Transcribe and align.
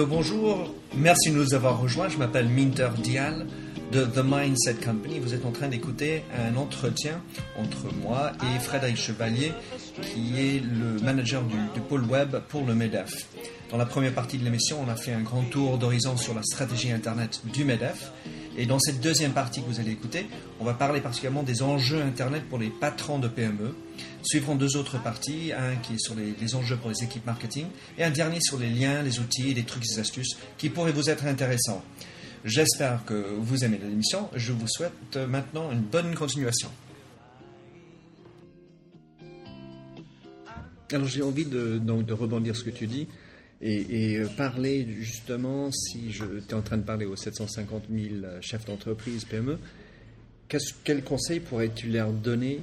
Hello, 0.00 0.08
bonjour. 0.08 0.74
Merci 0.96 1.30
de 1.30 1.36
nous 1.36 1.52
avoir 1.52 1.78
rejoints. 1.78 2.08
Je 2.08 2.16
m'appelle 2.16 2.48
Minter 2.48 2.88
Dial 3.02 3.46
de 3.92 4.06
The 4.06 4.22
Mindset 4.24 4.76
Company. 4.82 5.18
Vous 5.18 5.34
êtes 5.34 5.44
en 5.44 5.50
train 5.50 5.68
d'écouter 5.68 6.24
un 6.38 6.56
entretien 6.56 7.20
entre 7.58 7.92
moi 8.00 8.32
et 8.40 8.58
Frédéric 8.60 8.96
Chevalier, 8.96 9.52
qui 10.00 10.40
est 10.40 10.62
le 10.62 11.04
manager 11.04 11.42
du, 11.42 11.56
du 11.74 11.80
pôle 11.86 12.06
web 12.06 12.34
pour 12.48 12.64
le 12.64 12.74
MEDEF. 12.74 13.26
Dans 13.70 13.76
la 13.76 13.84
première 13.84 14.14
partie 14.14 14.38
de 14.38 14.44
l'émission, 14.44 14.78
on 14.82 14.88
a 14.88 14.96
fait 14.96 15.12
un 15.12 15.20
grand 15.20 15.42
tour 15.42 15.76
d'horizon 15.76 16.16
sur 16.16 16.32
la 16.32 16.42
stratégie 16.44 16.90
Internet 16.90 17.42
du 17.52 17.64
MEDEF. 17.64 18.10
Et 18.56 18.66
dans 18.66 18.78
cette 18.78 19.00
deuxième 19.00 19.32
partie 19.32 19.62
que 19.62 19.66
vous 19.66 19.80
allez 19.80 19.92
écouter, 19.92 20.26
on 20.58 20.64
va 20.64 20.74
parler 20.74 21.00
particulièrement 21.00 21.42
des 21.42 21.62
enjeux 21.62 22.02
Internet 22.02 22.42
pour 22.48 22.58
les 22.58 22.68
patrons 22.68 23.18
de 23.18 23.28
PME. 23.28 23.74
Suivront 24.22 24.56
deux 24.56 24.76
autres 24.76 25.00
parties, 25.00 25.52
un 25.52 25.76
qui 25.76 25.94
est 25.94 25.98
sur 25.98 26.14
les, 26.14 26.54
enjeux 26.54 26.76
pour 26.76 26.90
les 26.90 27.04
équipes 27.04 27.24
marketing 27.26 27.66
et 27.96 28.04
un 28.04 28.10
dernier 28.10 28.40
sur 28.40 28.58
les 28.58 28.68
liens, 28.68 29.02
les 29.02 29.20
outils, 29.20 29.54
les 29.54 29.62
trucs 29.62 29.84
les 29.84 30.00
astuces 30.00 30.36
qui 30.58 30.68
pourraient 30.68 30.92
vous 30.92 31.08
être 31.08 31.26
intéressants. 31.26 31.84
J'espère 32.44 33.04
que 33.04 33.36
vous 33.38 33.64
aimez 33.64 33.78
l'émission. 33.78 34.28
Je 34.34 34.52
vous 34.52 34.66
souhaite 34.66 35.16
maintenant 35.16 35.70
une 35.70 35.82
bonne 35.82 36.14
continuation. 36.14 36.70
Alors 40.92 41.06
j'ai 41.06 41.22
envie 41.22 41.44
de, 41.44 41.78
donc, 41.78 42.04
de 42.04 42.12
rebondir 42.12 42.56
ce 42.56 42.64
que 42.64 42.70
tu 42.70 42.88
dis 42.88 43.06
et, 43.62 44.14
et 44.14 44.24
parler 44.36 44.86
justement, 45.00 45.70
si 45.70 46.08
tu 46.08 46.24
es 46.48 46.54
en 46.54 46.62
train 46.62 46.78
de 46.78 46.82
parler 46.82 47.06
aux 47.06 47.16
750 47.16 47.84
000 47.90 48.10
chefs 48.40 48.64
d'entreprise 48.64 49.24
PME, 49.24 49.58
quel 50.84 51.04
conseil 51.04 51.40
pourrais-tu 51.40 51.88
leur 51.88 52.12
donner 52.12 52.60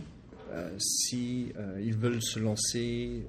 euh, 0.52 0.70
si 0.80 1.52
euh, 1.58 1.82
ils 1.84 1.94
veulent 1.94 2.22
se 2.22 2.40
lancer 2.40 3.22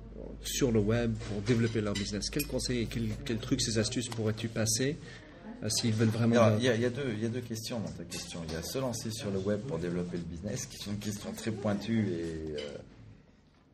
sur 0.43 0.73
le 0.73 0.81
web 0.81 1.13
pour 1.15 1.43
développer 1.43 1.81
leur 1.81 1.95
business? 1.95 2.31
Quels 2.31 2.47
conseils 2.47 2.87
quels, 2.87 3.09
quels 3.25 3.39
trucs, 3.39 3.61
ces 3.61 3.79
astuces 3.79 4.09
pourrais-tu 4.09 4.49
passer 4.49 4.97
euh, 5.63 5.69
s'ils 5.69 5.93
veulent 5.93 6.09
vraiment 6.09 6.57
il, 6.59 6.65
y 6.65 6.69
a, 6.69 6.91
deux, 6.91 7.41
questions 7.41 7.81
dans 7.81 7.91
ta 7.91 8.05
question. 8.05 8.41
Il 8.49 8.55
y 8.55 8.57
a 8.57 8.63
se 8.63 8.79
lancer 8.79 9.11
sur 9.11 9.31
le 9.31 9.39
web 9.39 9.61
pour 9.61 9.79
développer 9.79 10.17
le 10.17 10.23
business, 10.23 10.67
qui 10.67 10.77
est 10.77 10.93
une 10.93 10.99
question 10.99 11.33
très 11.33 11.51
pointue 11.51 12.07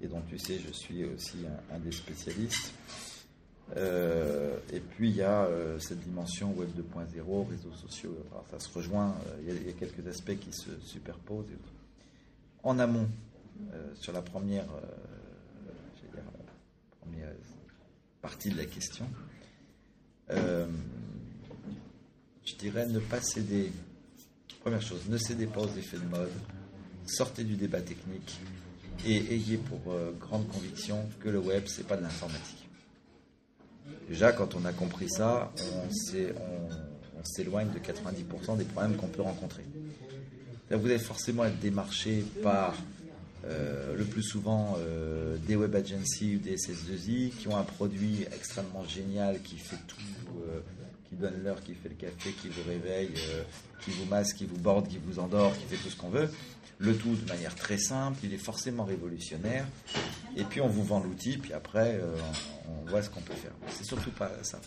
et, 0.01 0.07
dont 0.07 0.23
tu 0.29 0.39
sais, 0.39 0.59
je 0.67 0.73
suis 0.73 1.05
aussi 1.05 1.39
un 1.73 1.79
des 1.79 1.93
spécialistes. 1.93 2.73
Euh, 3.77 4.59
et 4.73 4.81
puis 4.81 5.09
il 5.09 5.17
y 5.17 5.23
a 5.23 5.45
euh, 5.45 5.79
cette 5.79 6.01
dimension 6.01 6.53
web 6.53 6.69
2.0, 6.77 7.49
réseaux 7.49 7.73
sociaux. 7.73 8.17
Alors, 8.31 8.45
ça 8.51 8.61
se 8.61 8.73
rejoint, 8.73 9.15
euh, 9.27 9.53
il, 9.57 9.67
y 9.67 9.71
a, 9.71 9.73
quelques 9.73 10.07
aspects 10.07 10.39
qui 10.39 10.53
se 10.53 10.71
superposent. 10.85 11.47
En 12.63 12.79
amont, 12.79 13.09
sur 14.01 14.13
la 14.13 14.23
première, 14.23 14.65
première, 17.01 17.29
partie 18.23 18.49
de 18.49 18.57
la 18.57 18.65
question, 18.65 19.07
je 20.31 20.67
dirais 22.59 22.87
ne 22.87 23.01
pas 23.01 23.21
céder. 23.21 23.71
Première 24.61 24.81
chose, 24.81 25.07
ne 25.11 25.19
cédez 25.19 25.47
pas 25.47 25.61
aux 25.61 25.77
effets 25.77 25.99
de 25.99 26.07
mode, 26.07 26.33
sortez 27.05 27.45
du 27.45 27.57
débat 27.57 27.83
technique 27.83 28.41
et 29.05 29.35
ayez 29.35 29.59
pour 29.59 29.95
grande 30.19 30.49
conviction 30.49 31.07
que 31.21 31.29
le 31.29 31.41
web, 31.41 31.65
c'est 31.67 31.87
pas 31.87 31.99
de 31.99 32.03
l'informatique. 32.03 32.64
Déjà, 34.09 34.33
quand 34.33 34.55
on 34.55 34.65
a 34.65 34.73
compris 34.73 35.09
ça, 35.09 35.51
on 35.87 37.25
s'éloigne 37.25 37.69
de 37.71 37.79
90% 37.79 38.57
des 38.57 38.65
problèmes 38.65 38.97
qu'on 38.97 39.09
peut 39.09 39.23
rencontrer. 39.23 39.65
Vous 40.71 40.87
allez 40.87 40.99
forcément 40.99 41.45
être 41.45 41.59
démarché 41.61 42.25
par 42.43 42.75
euh, 43.47 43.95
le 43.95 44.05
plus 44.05 44.23
souvent 44.23 44.77
euh, 44.79 45.37
des 45.47 45.55
web 45.55 45.75
agencies 45.75 46.37
ou 46.37 46.39
des 46.39 46.57
SS2I 46.57 47.31
qui 47.31 47.49
ont 47.49 47.57
un 47.57 47.63
produit 47.63 48.25
extrêmement 48.35 48.85
génial 48.85 49.43
qui 49.43 49.59
fait 49.59 49.77
tout, 49.87 49.97
euh, 50.49 50.61
qui 51.09 51.17
donne 51.17 51.43
l'heure, 51.43 51.63
qui 51.63 51.75
fait 51.75 51.91
le 51.91 51.95
café, 51.95 52.31
qui 52.31 52.49
vous 52.49 52.63
réveille, 52.67 53.11
qui 53.83 53.91
vous 53.91 54.07
masse, 54.07 54.33
qui 54.33 54.47
vous 54.47 54.57
borde, 54.57 54.89
qui 54.89 54.99
vous 54.99 55.19
endort, 55.19 55.53
qui 55.59 55.65
fait 55.65 55.83
tout 55.83 55.91
ce 55.91 55.97
qu'on 55.97 56.09
veut. 56.09 56.31
Le 56.79 56.97
tout 56.97 57.15
de 57.15 57.29
manière 57.29 57.55
très 57.55 57.79
simple, 57.79 58.19
il 58.25 58.33
est 58.33 58.39
forcément 58.39 58.85
révolutionnaire. 58.85 59.67
Et 60.37 60.45
puis 60.45 60.61
on 60.61 60.69
vous 60.69 60.83
vend 60.83 61.01
l'outil, 61.01 61.39
puis 61.39 61.53
après 61.53 61.95
euh, 61.95 62.17
on 62.69 62.91
voit 62.91 63.03
ce 63.03 63.11
qu'on 63.11 63.21
peut 63.21 63.35
faire. 63.35 63.53
C'est 63.69 63.85
surtout 63.85 64.11
pas 64.11 64.31
ça. 64.43 64.61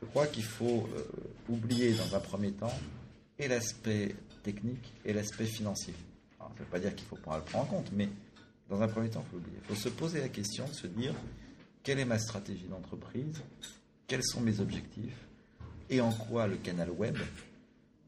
Je 0.00 0.06
crois 0.06 0.26
qu'il 0.26 0.44
faut 0.44 0.88
euh, 0.94 1.04
oublier 1.48 1.92
dans 1.94 2.14
un 2.14 2.20
premier 2.20 2.52
temps 2.52 2.72
et 3.38 3.48
l'aspect 3.48 4.14
technique 4.42 4.92
et 5.04 5.12
l'aspect 5.12 5.44
financier. 5.44 5.94
Alors, 6.38 6.50
ça 6.50 6.60
ne 6.60 6.64
veut 6.64 6.70
pas 6.70 6.78
dire 6.78 6.94
qu'il 6.94 7.06
faut 7.06 7.16
pas 7.16 7.36
le 7.36 7.44
prendre 7.44 7.64
en 7.64 7.76
compte, 7.76 7.90
mais 7.92 8.08
dans 8.70 8.80
un 8.80 8.88
premier 8.88 9.10
temps, 9.10 9.24
il 9.26 9.30
faut 9.30 9.36
oublier. 9.38 9.58
Il 9.62 9.74
faut 9.74 9.80
se 9.80 9.88
poser 9.88 10.20
la 10.20 10.28
question, 10.28 10.66
se 10.68 10.86
dire 10.86 11.14
quelle 11.82 11.98
est 11.98 12.04
ma 12.04 12.18
stratégie 12.18 12.66
d'entreprise, 12.66 13.42
quels 14.06 14.24
sont 14.24 14.40
mes 14.40 14.60
objectifs? 14.60 15.26
Et 15.90 16.00
en 16.00 16.12
quoi 16.12 16.46
le 16.46 16.56
canal 16.56 16.90
web, 16.90 17.16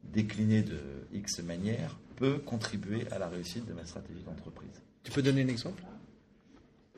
décliné 0.05 0.63
de 0.63 0.79
X 1.13 1.41
manière, 1.41 1.99
peut 2.17 2.39
contribuer 2.39 3.11
à 3.11 3.19
la 3.19 3.29
réussite 3.29 3.67
de 3.67 3.73
ma 3.73 3.87
stratégie 3.87 4.23
d'entreprise? 4.23 4.83
Tu 5.03 5.11
peux 5.11 5.23
donner 5.23 5.43
un 5.43 5.49
exemple? 5.49 5.83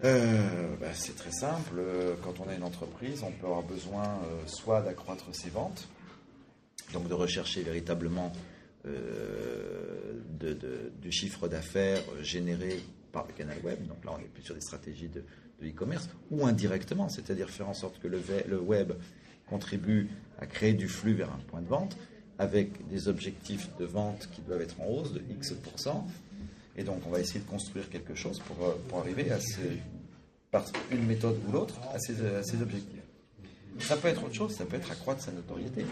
Euh, 0.04 0.76
bah, 0.80 0.88
C'est 0.94 1.16
très 1.16 1.30
simple. 1.30 1.80
Quand 2.22 2.40
on 2.40 2.48
a 2.48 2.54
une 2.54 2.62
entreprise, 2.62 3.22
on 3.22 3.30
peut 3.30 3.46
avoir 3.46 3.62
besoin 3.62 4.04
euh, 4.04 4.46
soit 4.46 4.82
d'accroître 4.82 5.34
ses 5.34 5.50
ventes, 5.50 5.88
donc 6.92 7.08
de 7.08 7.14
rechercher 7.14 7.62
véritablement 7.62 8.32
euh, 8.86 10.20
du 11.00 11.12
chiffre 11.12 11.48
d'affaires 11.48 12.02
généré 12.20 12.80
par 13.12 13.26
le 13.26 13.32
canal 13.32 13.58
web. 13.62 13.86
Donc 13.86 14.04
là, 14.04 14.12
on 14.16 14.18
est 14.18 14.28
plus 14.28 14.42
sur 14.42 14.54
des 14.54 14.60
stratégies 14.60 15.08
de 15.08 15.22
e-commerce, 15.62 16.08
ou 16.30 16.46
indirectement, 16.46 17.08
c'est-à-dire 17.08 17.50
faire 17.50 17.68
en 17.68 17.74
sorte 17.74 18.00
que 18.00 18.08
le, 18.08 18.20
le 18.48 18.58
web 18.58 18.92
contribue 19.46 20.08
à 20.40 20.46
créer 20.46 20.72
du 20.72 20.88
flux 20.88 21.14
vers 21.14 21.30
un 21.30 21.38
point 21.46 21.60
de 21.60 21.68
vente 21.68 21.96
avec 22.38 22.88
des 22.88 23.06
objectifs 23.08 23.68
de 23.78 23.84
vente 23.84 24.28
qui 24.32 24.40
doivent 24.40 24.62
être 24.62 24.80
en 24.80 24.86
hausse 24.86 25.12
de 25.12 25.22
X%. 25.30 26.06
Et 26.76 26.84
donc, 26.84 27.02
on 27.06 27.10
va 27.10 27.20
essayer 27.20 27.40
de 27.40 27.48
construire 27.48 27.88
quelque 27.90 28.14
chose 28.14 28.40
pour, 28.40 28.56
pour 28.88 28.98
arriver 28.98 29.30
à 29.30 29.38
ces, 29.38 29.78
par 30.52 30.64
une 30.92 31.06
méthode 31.06 31.36
ou 31.48 31.52
l'autre, 31.52 31.80
à 31.92 31.98
ces 31.98 32.62
objectifs. 32.62 33.02
Ça 33.78 33.96
peut 33.96 34.08
être 34.08 34.22
autre 34.24 34.34
chose, 34.34 34.54
ça 34.54 34.64
peut 34.66 34.76
être 34.76 34.92
accroître 34.92 35.22
sa 35.22 35.32
notoriété. 35.32 35.84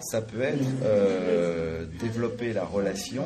Ça 0.00 0.20
peut 0.20 0.42
être 0.42 0.58
euh, 0.82 1.86
développer 2.00 2.52
la 2.52 2.64
relation 2.64 3.24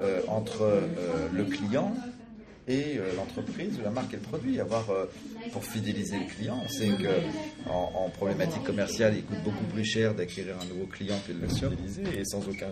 euh, 0.00 0.20
entre 0.28 0.62
euh, 0.62 1.28
le 1.32 1.44
client 1.44 1.94
et 2.68 3.00
l'entreprise, 3.16 3.80
la 3.82 3.90
marque 3.90 4.12
et 4.14 4.18
le 4.18 4.22
produit. 4.22 4.60
Avoir, 4.60 4.84
pour 5.50 5.64
fidéliser 5.64 6.16
le 6.16 6.32
client, 6.32 6.60
on 6.64 6.68
sait 6.68 6.90
qu'en 6.90 7.72
en, 7.72 8.04
en 8.04 8.10
problématique 8.10 8.62
commerciale, 8.62 9.14
il 9.16 9.24
coûte 9.24 9.42
beaucoup 9.42 9.64
plus 9.64 9.84
cher 9.84 10.14
d'acquérir 10.14 10.54
un 10.60 10.66
nouveau 10.66 10.86
client 10.86 11.16
que 11.26 11.32
de 11.32 11.40
le 11.40 11.48
fidéliser. 11.48 12.02
Et 12.20 12.24
sans 12.24 12.46
aucun, 12.48 12.70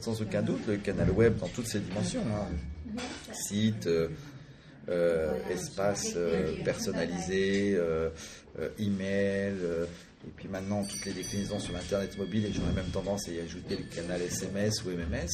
sans 0.00 0.22
aucun 0.22 0.40
doute, 0.40 0.66
le 0.66 0.78
canal 0.78 1.10
web 1.10 1.36
dans 1.36 1.48
toutes 1.48 1.66
ses 1.66 1.80
dimensions, 1.80 2.22
hein, 2.34 3.02
site, 3.34 3.86
euh, 4.88 5.32
espace 5.50 6.16
personnalisé, 6.64 7.78
email, 8.78 9.54
et 10.26 10.30
puis 10.36 10.48
maintenant, 10.48 10.82
toutes 10.84 11.04
les 11.04 11.12
déclinaisons 11.12 11.58
sur 11.58 11.74
l'Internet 11.74 12.16
mobile, 12.16 12.46
et 12.46 12.52
j'aurais 12.52 12.72
même 12.72 12.90
tendance 12.92 13.28
à 13.28 13.32
y 13.32 13.40
ajouter 13.40 13.76
le 13.76 13.84
canal 13.94 14.22
SMS 14.22 14.84
ou 14.84 14.90
MMS, 14.90 15.28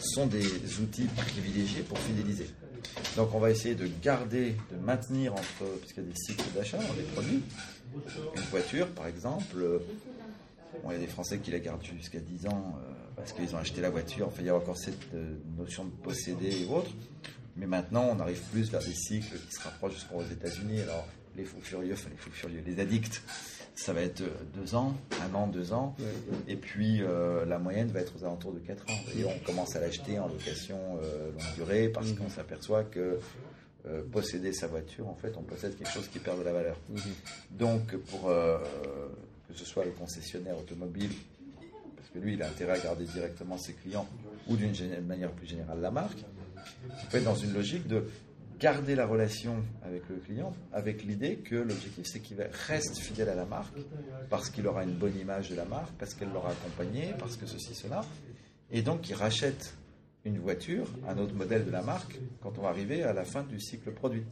sont 0.00 0.26
des 0.26 0.80
outils 0.80 1.06
privilégiés 1.16 1.82
pour 1.82 1.98
fidéliser. 1.98 2.46
Donc 3.16 3.34
on 3.34 3.38
va 3.38 3.50
essayer 3.50 3.74
de 3.74 3.88
garder, 4.02 4.54
de 4.70 4.76
maintenir 4.76 5.32
entre, 5.32 5.64
puisqu'il 5.80 6.04
y 6.04 6.06
a 6.06 6.10
des 6.10 6.16
cycles 6.16 6.50
d'achat 6.54 6.78
dans 6.78 6.94
les 6.94 7.02
produits, 7.02 7.42
une 8.36 8.42
voiture 8.50 8.88
par 8.88 9.06
exemple, 9.06 9.56
bon, 10.82 10.90
il 10.90 10.92
y 10.92 10.96
a 10.96 10.98
des 10.98 11.06
Français 11.06 11.38
qui 11.38 11.50
la 11.50 11.58
gardent 11.58 11.82
jusqu'à 11.82 12.20
10 12.20 12.46
ans 12.46 12.76
euh, 12.76 12.92
parce 13.16 13.32
qu'ils 13.32 13.54
ont 13.54 13.58
acheté 13.58 13.80
la 13.80 13.90
voiture, 13.90 14.28
enfin 14.28 14.38
il 14.40 14.46
y 14.46 14.50
a 14.50 14.54
encore 14.54 14.76
cette 14.76 15.14
euh, 15.14 15.34
notion 15.56 15.84
de 15.84 15.90
posséder 15.90 16.62
et 16.62 16.66
autres, 16.66 16.90
mais 17.58 17.66
maintenant 17.66 18.08
on 18.10 18.20
arrive 18.20 18.40
plus 18.52 18.70
vers 18.70 18.80
des 18.80 18.94
cycles 18.94 19.38
qui 19.48 19.54
se 19.54 19.62
rapprochent 19.62 19.94
jusqu'aux 19.94 20.22
États-Unis, 20.22 20.80
alors 20.82 21.06
les 21.36 21.44
fous 21.44 21.60
furieux, 21.60 21.92
enfin 21.92 22.10
les 22.10 22.16
fous 22.16 22.30
furieux, 22.30 22.62
les 22.66 22.80
addicts, 22.80 23.22
ça 23.74 23.92
va 23.92 24.00
être 24.02 24.22
deux 24.54 24.74
ans, 24.74 24.94
un 25.22 25.34
an, 25.34 25.46
deux 25.46 25.72
ans, 25.72 25.94
ouais. 26.00 26.06
et 26.48 26.56
puis 26.56 27.00
euh, 27.00 27.44
la 27.44 27.58
moyenne 27.58 27.88
va 27.88 28.00
être 28.00 28.12
aux 28.16 28.24
alentours 28.24 28.52
de 28.52 28.58
quatre 28.58 28.82
ans. 28.90 28.98
Et 29.16 29.24
on 29.24 29.38
commence 29.46 29.76
à 29.76 29.80
l'acheter 29.80 30.18
en 30.18 30.26
location 30.26 30.98
euh, 31.02 31.30
longue 31.30 31.54
durée 31.54 31.88
parce 31.88 32.10
mmh. 32.10 32.16
qu'on 32.16 32.28
s'aperçoit 32.28 32.82
que 32.82 33.20
euh, 33.86 34.02
posséder 34.10 34.52
sa 34.52 34.66
voiture, 34.66 35.06
en 35.08 35.14
fait, 35.14 35.32
on 35.36 35.42
possède 35.42 35.78
quelque 35.78 35.92
chose 35.92 36.08
qui 36.08 36.18
perd 36.18 36.40
de 36.40 36.44
la 36.44 36.52
valeur. 36.52 36.76
Mmh. 36.88 36.98
Donc, 37.52 37.96
pour 37.96 38.28
euh, 38.28 38.58
que 39.48 39.54
ce 39.56 39.64
soit 39.64 39.84
le 39.84 39.92
concessionnaire 39.92 40.58
automobile, 40.58 41.12
parce 41.96 42.10
que 42.10 42.18
lui, 42.18 42.34
il 42.34 42.42
a 42.42 42.48
intérêt 42.48 42.72
à 42.72 42.80
garder 42.80 43.04
directement 43.04 43.56
ses 43.56 43.74
clients, 43.74 44.08
ou 44.48 44.56
d'une 44.56 44.74
manière 45.06 45.30
plus 45.30 45.46
générale 45.46 45.80
la 45.80 45.92
marque, 45.92 46.24
peut 47.10 47.18
être 47.18 47.24
dans 47.24 47.34
une 47.34 47.52
logique 47.52 47.86
de 47.86 48.04
garder 48.58 48.94
la 48.94 49.06
relation 49.06 49.62
avec 49.84 50.08
le 50.08 50.16
client, 50.16 50.52
avec 50.72 51.04
l'idée 51.04 51.36
que 51.36 51.54
l'objectif 51.54 52.06
c'est 52.06 52.20
qu'il 52.20 52.38
reste 52.68 52.98
fidèle 52.98 53.28
à 53.28 53.34
la 53.34 53.44
marque, 53.44 53.78
parce 54.30 54.50
qu'il 54.50 54.66
aura 54.66 54.82
une 54.84 54.94
bonne 54.94 55.16
image 55.16 55.50
de 55.50 55.56
la 55.56 55.64
marque, 55.64 55.92
parce 55.98 56.14
qu'elle 56.14 56.32
l'aura 56.32 56.50
accompagné, 56.50 57.14
parce 57.18 57.36
que 57.36 57.46
ceci, 57.46 57.74
cela, 57.74 58.04
et 58.70 58.82
donc 58.82 59.08
il 59.08 59.14
rachète 59.14 59.74
une 60.24 60.38
voiture, 60.38 60.86
un 61.08 61.16
autre 61.18 61.34
modèle 61.34 61.64
de 61.64 61.70
la 61.70 61.82
marque, 61.82 62.18
quand 62.42 62.58
on 62.58 62.62
va 62.62 62.68
arriver 62.70 63.02
à 63.04 63.12
la 63.12 63.24
fin 63.24 63.42
du 63.44 63.60
cycle 63.60 63.92
produit. 63.92 64.24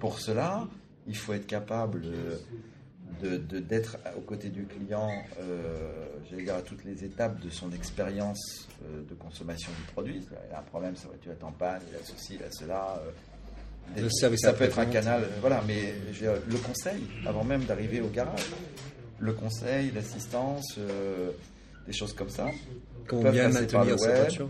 Pour 0.00 0.20
cela, 0.20 0.66
il 1.06 1.16
faut 1.16 1.32
être 1.32 1.46
capable 1.46 2.02
d'être 3.20 3.96
aux 4.16 4.20
côtés 4.20 4.50
du 4.50 4.64
client, 4.66 5.10
euh, 5.40 6.06
j'allais 6.28 6.44
dire 6.44 6.54
à 6.54 6.62
toutes 6.62 6.84
les 6.84 7.04
étapes 7.04 7.40
de 7.40 7.50
son 7.50 7.72
expérience 7.72 8.68
euh, 8.84 9.02
de 9.08 9.14
consommation 9.14 9.70
du 9.76 9.92
produit. 9.92 10.20
Il 10.30 10.54
a 10.54 10.58
un 10.58 10.62
problème, 10.62 10.96
sa 10.96 11.08
voiture 11.08 11.32
est 11.32 11.44
en 11.44 11.52
panne, 11.52 11.80
il 11.90 11.96
a 11.96 12.00
ceci, 12.04 12.34
il 12.38 12.42
a 12.42 12.50
cela. 12.50 13.00
Euh, 13.00 14.00
le 14.00 14.10
service 14.10 14.40
ça 14.40 14.52
peut 14.52 14.64
être 14.64 14.78
un 14.78 14.86
canal, 14.86 15.22
voilà, 15.40 15.62
mais 15.66 15.94
le 16.20 16.58
conseil, 16.58 17.06
avant 17.24 17.44
même 17.44 17.64
d'arriver 17.64 18.00
au 18.00 18.08
garage, 18.08 18.50
le 19.20 19.32
conseil, 19.32 19.92
l'assistance, 19.92 20.76
des 21.86 21.92
choses 21.92 22.12
comme 22.12 22.28
ça. 22.28 22.50
Comment 23.06 23.30
bien 23.30 23.48
maintenir 23.48 23.96
sa 23.98 24.14
voiture 24.22 24.48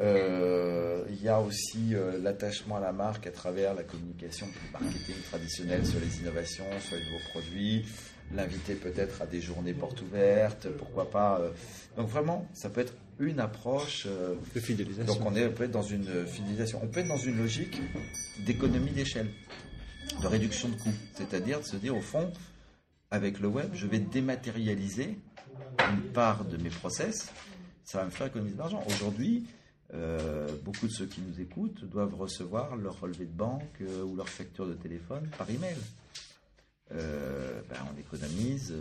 euh, 0.00 1.04
il 1.10 1.22
y 1.22 1.28
a 1.28 1.40
aussi 1.40 1.94
euh, 1.94 2.18
l'attachement 2.22 2.76
à 2.76 2.80
la 2.80 2.92
marque 2.92 3.26
à 3.26 3.32
travers 3.32 3.74
la 3.74 3.82
communication 3.82 4.46
marketing 4.72 5.16
traditionnelle 5.28 5.84
sur 5.84 5.98
les 5.98 6.20
innovations, 6.20 6.64
sur 6.80 6.96
les 6.96 7.04
nouveaux 7.04 7.24
produits, 7.30 7.84
l'inviter 8.32 8.74
peut-être 8.74 9.22
à 9.22 9.26
des 9.26 9.40
journées 9.40 9.74
portes 9.74 10.00
ouvertes, 10.02 10.68
pourquoi 10.78 11.10
pas. 11.10 11.40
Euh. 11.40 11.50
Donc 11.96 12.08
vraiment, 12.08 12.46
ça 12.52 12.70
peut 12.70 12.80
être 12.80 12.94
une 13.18 13.40
approche 13.40 14.06
de 14.06 14.60
fidélisation. 14.60 15.12
Donc 15.12 15.26
on, 15.26 15.34
est, 15.34 15.48
peut 15.48 15.64
être 15.64 15.72
dans 15.72 15.82
une 15.82 16.24
fidélisation. 16.26 16.78
On 16.84 16.86
peut 16.86 17.00
être 17.00 17.08
dans 17.08 17.16
une 17.16 17.36
logique 17.36 17.80
d'économie 18.46 18.92
d'échelle, 18.92 19.26
de 20.22 20.26
réduction 20.28 20.68
de 20.68 20.76
coûts. 20.76 20.94
C'est-à-dire 21.14 21.58
de 21.58 21.64
se 21.64 21.74
dire 21.74 21.96
au 21.96 22.00
fond, 22.00 22.32
avec 23.10 23.40
le 23.40 23.48
web, 23.48 23.70
je 23.74 23.88
vais 23.88 23.98
dématérialiser 23.98 25.18
une 25.90 26.12
part 26.12 26.44
de 26.44 26.56
mes 26.58 26.70
process. 26.70 27.32
Ça 27.82 27.98
va 27.98 28.04
me 28.04 28.10
faire 28.10 28.28
économiser 28.28 28.54
de 28.54 28.60
l'argent. 28.60 28.84
Aujourd'hui, 28.86 29.48
euh, 29.94 30.48
beaucoup 30.64 30.86
de 30.86 30.92
ceux 30.92 31.06
qui 31.06 31.22
nous 31.22 31.40
écoutent 31.40 31.84
doivent 31.84 32.14
recevoir 32.14 32.76
leur 32.76 33.00
relevé 33.00 33.24
de 33.24 33.32
banque 33.32 33.80
euh, 33.80 34.02
ou 34.02 34.16
leur 34.16 34.28
facture 34.28 34.66
de 34.66 34.74
téléphone 34.74 35.26
par 35.38 35.48
email. 35.48 35.78
Euh, 36.92 37.62
ben, 37.70 37.78
on 37.94 37.98
économise 37.98 38.74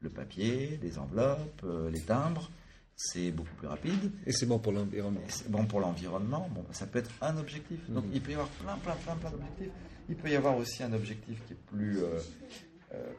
le 0.00 0.10
papier, 0.10 0.78
les 0.82 0.98
enveloppes, 0.98 1.66
les 1.90 2.00
timbres. 2.00 2.50
C'est 2.96 3.32
beaucoup 3.32 3.54
plus 3.56 3.66
rapide. 3.66 4.12
Et 4.24 4.32
c'est 4.32 4.46
bon 4.46 4.58
pour 4.58 4.72
l'environnement. 4.72 5.20
C'est 5.28 5.50
bon 5.50 5.64
pour 5.66 5.80
l'environnement. 5.80 6.48
Bon, 6.54 6.64
ça 6.70 6.86
peut 6.86 7.00
être 7.00 7.10
un 7.20 7.36
objectif. 7.38 7.90
Donc 7.90 8.04
mhm. 8.04 8.12
il 8.14 8.22
peut 8.22 8.30
y 8.30 8.34
avoir 8.34 8.48
plein, 8.48 8.76
plein, 8.76 8.94
plein, 8.94 9.16
plein 9.16 9.30
d'objectifs. 9.30 9.72
Il 10.08 10.16
peut 10.16 10.30
y 10.30 10.36
avoir 10.36 10.56
aussi 10.56 10.82
un 10.82 10.92
objectif 10.92 11.42
qui 11.46 11.54
est 11.54 11.66
plus, 11.66 11.98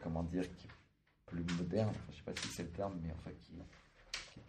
comment 0.04 0.24
dire, 0.24 0.44
qui 0.44 0.68
est 0.68 0.70
plus 1.26 1.44
moderne. 1.58 1.94
je 2.08 2.14
ne 2.14 2.18
sais 2.18 2.24
pas 2.24 2.42
si 2.42 2.48
c'est 2.56 2.64
le 2.64 2.70
terme, 2.70 2.94
mais 3.04 3.12
enfin 3.12 3.32
qui, 3.44 3.54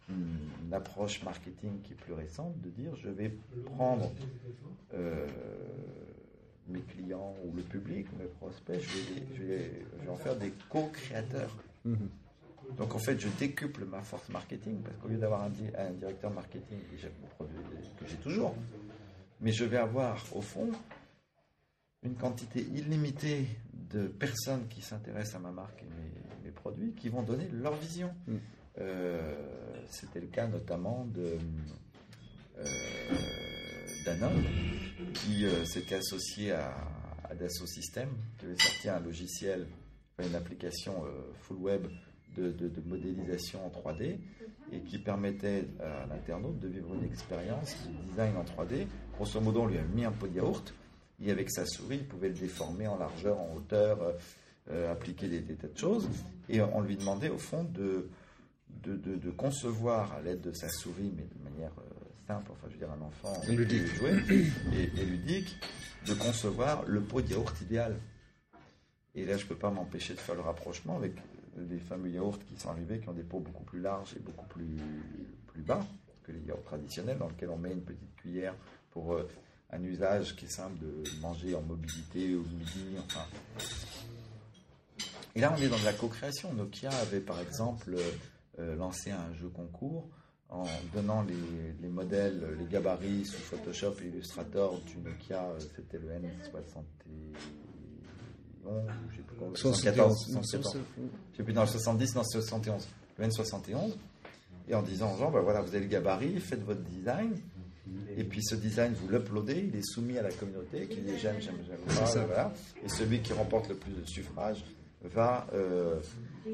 une 0.08 0.72
approche 0.72 1.22
marketing 1.22 1.80
qui 1.82 1.92
est 1.92 1.96
plus 1.96 2.12
récente, 2.12 2.60
de 2.60 2.70
dire 2.70 2.94
je 2.96 3.08
vais 3.08 3.32
prendre 3.76 4.12
euh, 4.94 5.26
mes 6.68 6.80
clients 6.80 7.34
ou 7.44 7.54
le 7.54 7.62
public, 7.62 8.06
mes 8.18 8.26
prospects, 8.26 8.80
je 9.34 9.42
vais, 9.42 9.70
en 10.08 10.16
faire 10.16 10.36
des 10.36 10.52
co-créateurs. 10.68 11.56
Mhm. 11.84 12.08
Donc 12.76 12.94
en 12.94 12.98
fait, 12.98 13.18
je 13.20 13.28
décuple 13.38 13.84
ma 13.84 14.02
force 14.02 14.28
marketing 14.28 14.80
parce 14.82 14.96
qu'au 14.96 15.08
lieu 15.08 15.18
d'avoir 15.18 15.42
un, 15.42 15.52
un, 15.78 15.90
directeur 15.92 16.32
marketing 16.32 16.78
que 16.90 18.06
j'ai 18.06 18.16
toujours, 18.16 18.56
mais 19.40 19.52
je 19.52 19.64
vais 19.64 19.76
avoir 19.76 20.24
au 20.34 20.40
fond 20.40 20.70
une 22.02 22.14
quantité 22.14 22.60
illimitée 22.60 23.46
de 23.72 24.06
personnes 24.08 24.66
qui 24.68 24.82
s'intéressent 24.82 25.36
à 25.36 25.38
ma 25.40 25.50
marque 25.50 25.82
et 25.82 25.86
mes, 26.44 26.50
produits 26.50 26.92
qui 26.92 27.08
vont 27.08 27.22
donner 27.22 27.48
leur 27.52 27.74
vision. 27.74 28.12
Mhm. 28.26 28.40
Euh, 28.80 29.32
c'était 29.88 30.20
le 30.20 30.26
cas 30.26 30.46
notamment 30.46 31.06
de 31.06 31.38
euh, 32.58 32.64
qui 35.14 35.46
euh, 35.46 35.64
s'était 35.64 35.96
associé 35.96 36.52
à, 36.52 36.74
Dassault 37.38 37.66
Systèmes, 37.66 38.14
qui 38.38 38.46
avait 38.46 38.56
sorti 38.56 38.88
un 38.88 39.00
logiciel, 39.00 39.66
une 40.22 40.34
application 40.34 41.04
full 41.42 41.56
web 41.56 41.86
de, 42.36 42.54
modélisation 42.86 43.66
en 43.66 43.68
3D 43.68 44.18
et 44.72 44.80
qui 44.80 44.98
permettait 44.98 45.66
à 45.80 46.06
l'internaute 46.06 46.60
de 46.60 46.68
vivre 46.68 46.94
une 46.94 47.04
expérience 47.04 47.76
de 47.84 48.08
design 48.08 48.36
en 48.36 48.44
3D. 48.44 48.86
Grosso 49.16 49.40
modo, 49.40 49.62
on 49.62 49.66
lui 49.66 49.76
a 49.76 49.82
mis 49.82 50.04
un 50.04 50.12
pot 50.12 50.28
de 50.28 50.36
yaourt 50.36 50.72
et 51.20 51.30
avec 51.30 51.50
sa 51.50 51.66
souris, 51.66 51.96
il 51.96 52.06
pouvait 52.06 52.28
le 52.28 52.34
déformer 52.34 52.86
en 52.86 52.96
largeur, 52.96 53.38
en 53.38 53.54
hauteur, 53.56 54.14
appliquer 54.88 55.28
des, 55.28 55.56
tas 55.56 55.68
de 55.68 55.76
choses. 55.76 56.08
Et 56.48 56.62
on 56.62 56.80
lui 56.80 56.96
demandait 56.96 57.28
au 57.28 57.38
fond 57.38 57.64
de, 57.64 58.08
de, 58.86 59.30
concevoir 59.30 60.12
à 60.12 60.20
l'aide 60.20 60.40
de 60.40 60.52
sa 60.52 60.68
souris, 60.68 61.12
mais 61.16 61.24
de 61.24 61.50
manière 61.50 61.72
euh, 61.78 62.26
simple, 62.26 62.50
enfin 62.52 62.66
je 62.68 62.72
veux 62.72 62.78
dire 62.78 62.90
un 62.90 63.02
enfant 63.02 63.34
ludique. 63.48 63.86
Jouer, 63.96 64.22
et, 64.72 65.04
ludique, 65.04 65.56
de 66.06 66.14
concevoir 66.14 66.84
le 66.86 67.00
pot 67.00 67.20
de 67.20 67.30
yaourt 67.30 67.60
idéal. 67.60 67.96
Et 69.14 69.24
là, 69.24 69.36
je 69.36 69.44
ne 69.44 69.48
peux 69.48 69.56
pas 69.56 69.70
m'empêcher 69.70 70.14
de 70.14 70.20
faire 70.20 70.34
le 70.34 70.42
rapprochement 70.42 70.96
avec 70.96 71.12
les 71.56 71.78
fameux 71.78 72.10
yaourts 72.10 72.38
qui 72.38 72.60
sont 72.60 72.68
arrivés, 72.68 73.00
qui 73.00 73.08
ont 73.08 73.14
des 73.14 73.22
pots 73.22 73.40
beaucoup 73.40 73.64
plus 73.64 73.80
larges 73.80 74.14
et 74.14 74.20
beaucoup 74.20 74.46
plus, 74.46 74.76
plus 75.46 75.62
bas 75.62 75.84
que 76.22 76.32
les 76.32 76.40
yaourts 76.40 76.64
traditionnels, 76.64 77.18
dans 77.18 77.28
lesquels 77.28 77.50
on 77.50 77.56
met 77.56 77.72
une 77.72 77.82
petite 77.82 78.14
cuillère 78.16 78.54
pour 78.90 79.14
euh, 79.14 79.28
un 79.70 79.82
usage 79.82 80.36
qui 80.36 80.44
est 80.44 80.50
simple 80.50 80.78
de 80.78 81.20
manger 81.20 81.54
en 81.54 81.62
mobilité 81.62 82.34
ou 82.34 82.42
midi, 82.42 82.96
enfin. 82.98 83.24
Et 85.34 85.40
là, 85.40 85.54
on 85.56 85.60
est 85.60 85.68
dans 85.68 85.78
de 85.78 85.84
la 85.84 85.92
co-création. 85.92 86.52
Nokia 86.54 86.90
avait 86.90 87.20
par 87.20 87.40
exemple 87.40 87.94
euh, 87.94 88.10
lancer 88.58 89.10
un 89.10 89.32
jeu 89.34 89.48
concours 89.48 90.08
en 90.48 90.64
donnant 90.94 91.24
les, 91.24 91.88
modèles, 91.88 92.56
les 92.58 92.66
gabarits 92.66 93.24
sous 93.24 93.40
Photoshop 93.40 93.94
et 94.02 94.08
Illustrator. 94.08 94.80
Du 94.86 94.98
Nokia, 94.98 95.44
euh, 95.44 95.58
c'était 95.58 95.98
le 95.98 96.08
N71, 96.08 96.82
je 99.10 99.16
sais 99.16 99.22
plus 99.22 99.36
quoi, 99.36 99.48
74, 99.54 100.32
74, 100.32 100.78
je 101.32 101.36
sais 101.36 101.42
plus, 101.42 101.52
dans 101.52 101.62
le 101.62 101.68
70, 101.68 102.14
non, 102.14 102.22
71, 102.22 102.88
le 103.18 103.26
N71, 103.26 103.96
et 104.68 104.74
en 104.74 104.82
disant 104.82 105.16
genre, 105.16 105.30
ben 105.32 105.40
voilà, 105.40 105.62
vous 105.62 105.68
avez 105.68 105.80
le 105.80 105.86
gabarit, 105.86 106.38
faites 106.38 106.64
votre 106.64 106.82
design, 106.82 107.34
et 108.16 108.24
puis 108.24 108.42
ce 108.42 108.54
design, 108.56 108.94
vous 108.94 109.08
l'uploadez, 109.08 109.68
il 109.68 109.76
est 109.76 109.86
soumis 109.86 110.18
à 110.18 110.22
la 110.22 110.32
communauté 110.32 110.86
qui 110.86 111.00
dit 111.00 111.16
j'aime, 111.18 111.40
j'aime, 111.40 111.58
j'aime 111.66 111.78
pas, 111.86 112.24
voilà. 112.24 112.52
et 112.84 112.88
celui 112.88 113.20
qui 113.20 113.32
remporte 113.32 113.68
le 113.68 113.76
plus 113.76 113.92
de 113.92 114.04
suffrages 114.04 114.64
va 115.02 115.46
euh, 115.52 116.00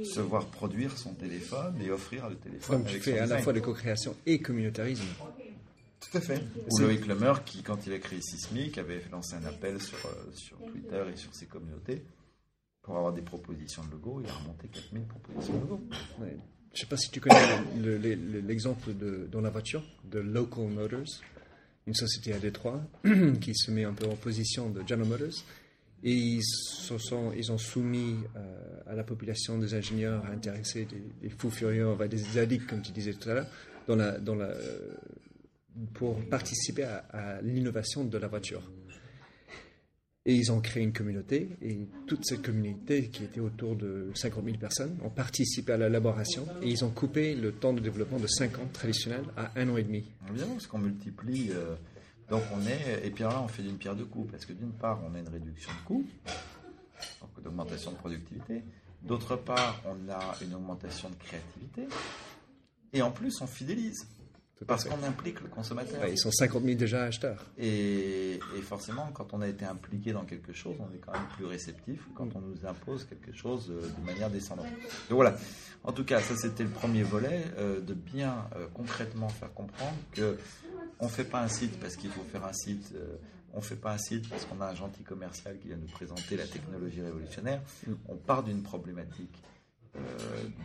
se 0.04 0.20
voir 0.20 0.46
produire 0.46 0.96
son 0.98 1.14
téléphone 1.14 1.80
et 1.80 1.90
offrir 1.90 2.28
le 2.28 2.36
téléphone. 2.36 2.78
Donc 2.78 2.88
tu 2.88 3.00
fais 3.00 3.18
à 3.18 3.26
la 3.26 3.38
fois 3.38 3.52
de 3.52 3.60
co-création 3.60 4.16
et 4.26 4.40
communautarisme. 4.40 5.04
Tout 6.00 6.18
à 6.18 6.20
fait. 6.20 6.42
Ou 6.70 6.78
Loïc 6.78 7.06
Lemer, 7.06 7.34
qui, 7.44 7.62
quand 7.62 7.87
il 7.87 7.92
a 7.92 7.99
créé 7.99 8.20
Sismic, 8.20 8.76
avait 8.76 9.02
lancé 9.11 9.37
un 9.37 9.44
appel 9.44 9.80
sur, 9.80 9.99
euh, 10.06 10.32
sur 10.34 10.58
Twitter 10.58 11.02
et 11.12 11.16
sur 11.16 11.32
ses 11.34 11.46
communautés 11.46 12.02
pour 12.82 12.96
avoir 12.96 13.12
des 13.12 13.22
propositions 13.22 13.84
de 13.84 13.92
logo. 13.92 14.20
Il 14.22 14.28
a 14.28 14.34
remonté 14.34 14.68
4000 14.68 15.04
propositions 15.04 15.54
de 15.54 15.61
logo. 15.61 15.80
Je 16.18 16.25
ne 16.25 16.80
sais 16.80 16.87
pas 16.87 16.96
si 16.96 17.11
tu 17.11 17.20
connais 17.20 17.37
l'exemple 18.42 18.94
de, 18.94 19.28
dans 19.30 19.40
la 19.40 19.50
voiture 19.50 19.84
de 20.04 20.18
Local 20.18 20.68
Motors, 20.68 21.20
une 21.87 21.94
société 21.94 22.32
à 22.32 22.38
Détroit 22.38 22.82
qui 23.40 23.54
se 23.54 23.70
met 23.70 23.84
un 23.84 23.92
peu 23.92 24.06
en 24.06 24.16
position 24.16 24.70
de 24.70 24.80
General 24.87 25.08
Motors 25.08 25.44
et 26.04 26.12
ils, 26.12 26.42
sont, 26.42 27.32
ils 27.37 27.52
ont 27.52 27.59
soumis 27.59 28.16
euh, 28.37 28.80
à 28.87 28.94
la 28.94 29.04
population 29.04 29.59
des 29.59 29.75
ingénieurs 29.75 30.25
intéressés, 30.26 30.87
des, 31.21 31.28
fous 31.30 31.50
furieux, 31.50 31.97
des 32.09 32.38
addicts, 32.38 32.66
comme 32.66 32.82
tu 32.82 32.92
disais 32.92 33.12
tout 33.12 33.28
à 33.30 33.35
l'heure, 33.35 33.47
pour 35.94 36.18
participer 36.26 36.82
à, 36.82 37.40
l'innovation 37.42 38.04
de 38.04 38.18
la 38.18 38.26
voiture. 38.26 38.62
Et 40.25 40.35
ils 40.35 40.52
ont 40.52 40.61
créé 40.61 40.85
une 40.85 40.92
communauté, 40.92 41.49
et 41.62 41.78
toute 42.06 42.25
cette 42.25 42.42
communauté, 42.42 43.09
qui 43.09 43.25
était 43.25 43.40
autour 43.40 43.75
de 43.75 44.11
50 44.14 44.44
000 44.44 44.56
personnes, 44.56 44.97
ont 45.04 45.11
participé 45.11 45.73
à 45.73 45.76
l'élaboration, 45.76 46.47
et 46.62 46.68
ils 46.68 46.85
ont 46.85 46.90
coupé 46.90 47.35
le 47.35 47.52
temps 47.52 47.73
de 47.73 47.80
développement 47.80 48.21
de 48.21 48.28
5 48.28 48.59
ans 48.59 48.68
traditionnel 48.73 49.25
à 49.37 49.50
un 49.56 49.68
an 49.68 49.76
et 49.76 49.82
demi. 49.82 50.04
Bien, 50.32 50.47
parce 50.47 50.66
qu'on 50.68 50.78
multiplie. 50.78 51.50
Euh, 51.50 51.75
donc 52.29 52.43
on 52.55 52.67
est, 52.67 53.05
et 53.05 53.11
puis 53.11 53.25
là 53.25 53.41
on 53.43 53.49
fait 53.49 53.62
d'une 53.62 53.76
pierre 53.76 53.97
deux 53.97 54.05
coups, 54.05 54.31
parce 54.31 54.45
que 54.45 54.52
d'une 54.52 54.73
part 54.73 55.00
on 55.05 55.14
a 55.14 55.19
une 55.19 55.29
réduction 55.29 55.71
de 55.73 55.87
coûts, 55.87 56.07
donc 57.21 57.43
d'augmentation 57.43 57.93
de 57.93 57.97
productivité, 57.97 58.62
d'autre 59.02 59.37
part 59.37 59.81
on 59.87 60.11
a 60.11 60.35
une 60.43 60.55
augmentation 60.55 61.11
de 61.11 61.17
créativité, 61.17 61.87
et 62.93 63.02
en 63.02 63.11
plus 63.11 63.41
on 63.41 63.47
fidélise. 63.47 64.07
Parce 64.67 64.85
qu'on 64.85 65.02
implique 65.02 65.41
le 65.41 65.49
consommateur. 65.49 66.07
ils 66.07 66.19
sont 66.19 66.31
50 66.31 66.62
000 66.62 66.76
déjà 66.76 67.05
acheteurs. 67.05 67.45
Et, 67.59 68.38
forcément, 68.62 69.11
quand 69.12 69.35
on 69.35 69.41
a 69.41 69.49
été 69.49 69.64
impliqué 69.64 70.12
dans 70.12 70.25
quelque 70.25 70.52
chose, 70.52 70.76
on 70.79 70.95
est 70.95 70.99
quand 70.99 71.12
même 71.12 71.26
plus 71.37 71.47
réceptif 71.47 72.00
quand 72.14 72.29
on 72.37 72.41
nous 72.41 72.67
impose 72.67 73.05
quelque 73.05 73.37
chose 73.37 73.71
euh, 73.71 73.88
de 73.99 74.07
manière 74.07 74.31
descendante. 74.31 74.67
Donc 75.09 75.17
voilà. 75.17 75.37
En 75.85 75.93
tout 75.93 76.05
cas, 76.05 76.21
ça 76.21 76.37
c'était 76.37 76.62
le 76.62 76.71
premier 76.71 77.02
volet, 77.02 77.43
euh, 77.59 77.81
de 77.81 77.95
bien 77.95 78.49
euh, 78.57 78.67
concrètement 78.73 79.29
faire 79.29 79.52
comprendre 79.52 79.97
que 80.12 80.38
on 81.02 81.09
fait 81.09 81.25
pas 81.25 81.42
un 81.42 81.49
site 81.49 81.78
parce 81.78 81.97
qu'il 81.97 82.11
faut 82.11 82.23
faire 82.23 82.44
un 82.47 82.52
site. 82.54 82.94
on 83.52 83.61
fait 83.61 83.76
pas 83.76 83.92
un 83.92 83.99
site 83.99 84.30
parce 84.30 84.47
qu'on 84.47 84.61
a 84.62 84.68
un 84.68 84.75
gentil 84.75 85.02
commercial 85.02 85.59
qui 85.59 85.68
vient 85.68 85.76
nous 85.76 85.88
présenter 85.88 86.38
la 86.38 86.47
technologie 86.47 87.02
révolutionnaire. 87.02 87.61
On 88.09 88.16
part 88.16 88.42
d'une 88.42 88.62
problématique 88.62 89.42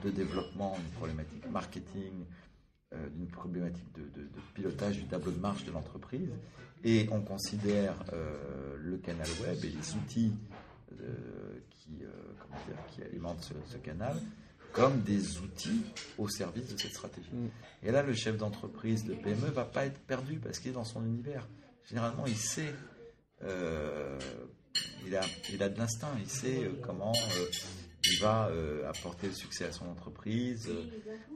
de 0.03 0.09
développement, 0.09 0.77
une 0.77 0.91
problématique 0.93 1.49
marketing, 1.51 2.25
euh, 2.93 3.09
d'une 3.09 3.27
problématique 3.27 3.91
de, 3.95 4.29
pilotage 4.53 4.95
du 4.95 5.05
tableau 5.07 5.31
de 5.31 5.39
marche 5.39 5.65
de 5.65 5.71
l'entreprise 5.71 6.31
et 6.85 7.09
on 7.11 7.19
considère 7.19 7.95
euh, 8.13 8.77
le 8.79 8.95
canal 8.97 9.27
web 9.41 9.57
et 9.61 9.67
les 9.67 9.95
outils 9.95 10.33
qui, 11.69 11.99
qui 12.93 13.03
alimentent 13.03 13.43
ce, 13.65 13.77
canal 13.79 14.15
comme 14.77 15.01
des 15.01 15.39
outils 15.39 15.81
au 16.17 16.29
service 16.29 16.71
de 16.71 16.79
cette 16.79 16.93
stratégie. 16.93 17.33
Mm. 17.33 17.49
Et 17.83 17.91
là, 17.91 18.03
le 18.03 18.13
chef 18.13 18.37
d'entreprise, 18.37 19.07
le 19.07 19.15
PME, 19.15 19.49
va 19.49 19.65
pas 19.65 19.85
être 19.85 19.99
perdu 19.99 20.39
parce 20.39 20.59
qu'il 20.59 20.71
est 20.71 20.75
dans 20.75 20.83
son 20.83 21.03
univers. 21.03 21.47
Généralement, 21.83 22.25
il 22.27 22.37
sait, 22.37 22.73
il, 23.41 25.15
a, 25.15 25.21
il 25.51 25.63
a 25.63 25.69
de 25.69 25.77
l'instinct, 25.77 26.11
il 26.19 26.29
sait 26.29 26.69
comment 26.83 27.13
il 28.05 28.19
va 28.19 28.51
apporter 28.87 29.27
le 29.27 29.33
succès 29.33 29.65
à 29.65 29.71
son 29.71 29.87
entreprise 29.87 30.69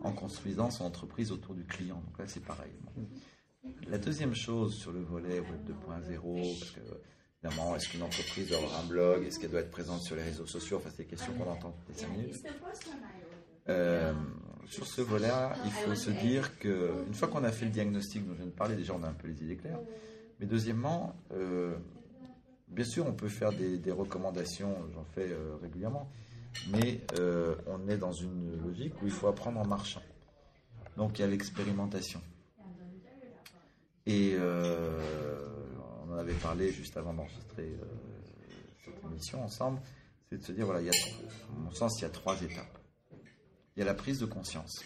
en 0.01 0.11
construisant 0.11 0.69
son 0.71 0.85
entreprise 0.85 1.31
autour 1.31 1.55
du 1.55 1.63
client. 1.65 2.01
Donc 2.05 2.19
là, 2.19 2.25
c'est 2.27 2.43
pareil. 2.43 2.71
La 3.87 3.97
deuxième 3.97 4.33
chose 4.33 4.75
sur 4.75 4.91
le 4.91 5.01
volet 5.01 5.39
Web 5.39 5.69
2.0, 5.69 6.59
parce 6.59 6.71
que 6.71 6.79
évidemment, 7.43 7.75
est-ce 7.75 7.89
qu'une 7.89 8.03
entreprise 8.03 8.49
doit 8.49 8.57
avoir 8.57 8.79
un 8.79 8.85
blog? 8.85 9.25
Est-ce 9.25 9.39
qu'elle 9.39 9.51
doit 9.51 9.61
être 9.61 9.71
présente 9.71 10.01
sur 10.01 10.15
les 10.15 10.23
réseaux 10.23 10.47
sociaux? 10.47 10.77
Enfin, 10.77 10.89
c'est 10.89 11.03
des 11.03 11.09
questions 11.09 11.33
qu'on 11.33 11.49
entend 11.49 11.71
toutes 11.71 11.95
les 11.95 12.01
5 12.01 12.09
minutes. 12.09 12.43
Euh, 13.69 14.13
sur 14.67 14.87
ce 14.87 15.01
volet-là, 15.01 15.55
il 15.65 15.71
faut 15.71 15.95
se 15.95 16.11
dire 16.11 16.57
qu'une 16.57 17.13
fois 17.13 17.27
qu'on 17.27 17.43
a 17.43 17.51
fait 17.51 17.65
le 17.65 17.71
diagnostic 17.71 18.25
dont 18.25 18.33
je 18.33 18.37
viens 18.37 18.45
de 18.45 18.51
parler, 18.51 18.75
déjà 18.75 18.93
on 18.93 19.03
a 19.03 19.07
un 19.07 19.13
peu 19.13 19.27
les 19.27 19.43
idées 19.43 19.57
claires. 19.57 19.79
Mais 20.39 20.45
deuxièmement, 20.45 21.15
euh, 21.33 21.75
bien 22.67 22.85
sûr, 22.85 23.05
on 23.05 23.13
peut 23.13 23.27
faire 23.27 23.51
des, 23.51 23.91
recommandations, 23.91 24.75
j'en 24.93 25.03
fais 25.03 25.29
euh, 25.29 25.55
régulièrement, 25.61 26.09
mais 26.71 27.01
on 27.67 27.87
est 27.87 27.97
dans 27.97 28.11
une 28.11 28.61
logique 28.63 29.01
où 29.01 29.05
il 29.05 29.11
faut 29.11 29.27
apprendre 29.27 29.59
en 29.59 29.65
marchant. 29.65 30.01
Donc 30.97 31.19
il 31.19 31.21
y 31.21 31.25
a 31.25 31.27
l'expérimentation. 31.27 32.21
Et 34.05 34.35
on 34.37 36.13
en 36.13 36.17
avait 36.17 36.33
parlé 36.33 36.71
juste 36.71 36.97
avant 36.97 37.13
d'enregistrer 37.13 37.71
cette 38.83 39.03
émission 39.05 39.43
ensemble, 39.43 39.79
c'est 40.29 40.37
de 40.37 40.43
se 40.43 40.51
dire, 40.51 40.65
voilà, 40.65 40.89
à 40.89 41.59
mon 41.59 41.71
sens, 41.71 41.99
il 41.99 42.03
y 42.03 42.05
a 42.05 42.09
trois 42.09 42.41
étapes. 42.41 42.80
Il 43.75 43.79
y 43.79 43.83
a 43.83 43.85
la 43.85 43.93
prise 43.93 44.19
de 44.19 44.25
conscience. 44.25 44.83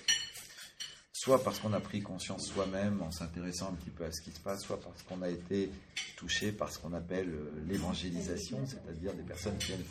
Soit 1.12 1.44
parce 1.44 1.60
qu'on 1.60 1.74
a 1.74 1.80
pris 1.80 2.02
conscience 2.02 2.46
soi-même 2.46 3.02
en 3.02 3.10
s'intéressant 3.10 3.70
un 3.70 3.74
petit 3.74 3.90
peu 3.90 4.06
à 4.06 4.12
ce 4.12 4.22
qui 4.22 4.32
se 4.32 4.40
passe, 4.40 4.62
soit 4.62 4.80
parce 4.80 5.02
qu'on 5.04 5.24
a 5.24 5.30
été 5.30 5.72
touché 6.18 6.52
par 6.52 6.72
ce 6.72 6.78
qu'on 6.78 6.94
appelle 6.94 7.30
euh, 7.30 7.52
l'évangélisation, 7.68 8.60
c'est-à-dire 8.68 9.14
des 9.14 9.24
personnes 9.24 9.58
qui 9.58 9.68
viennent 9.68 9.82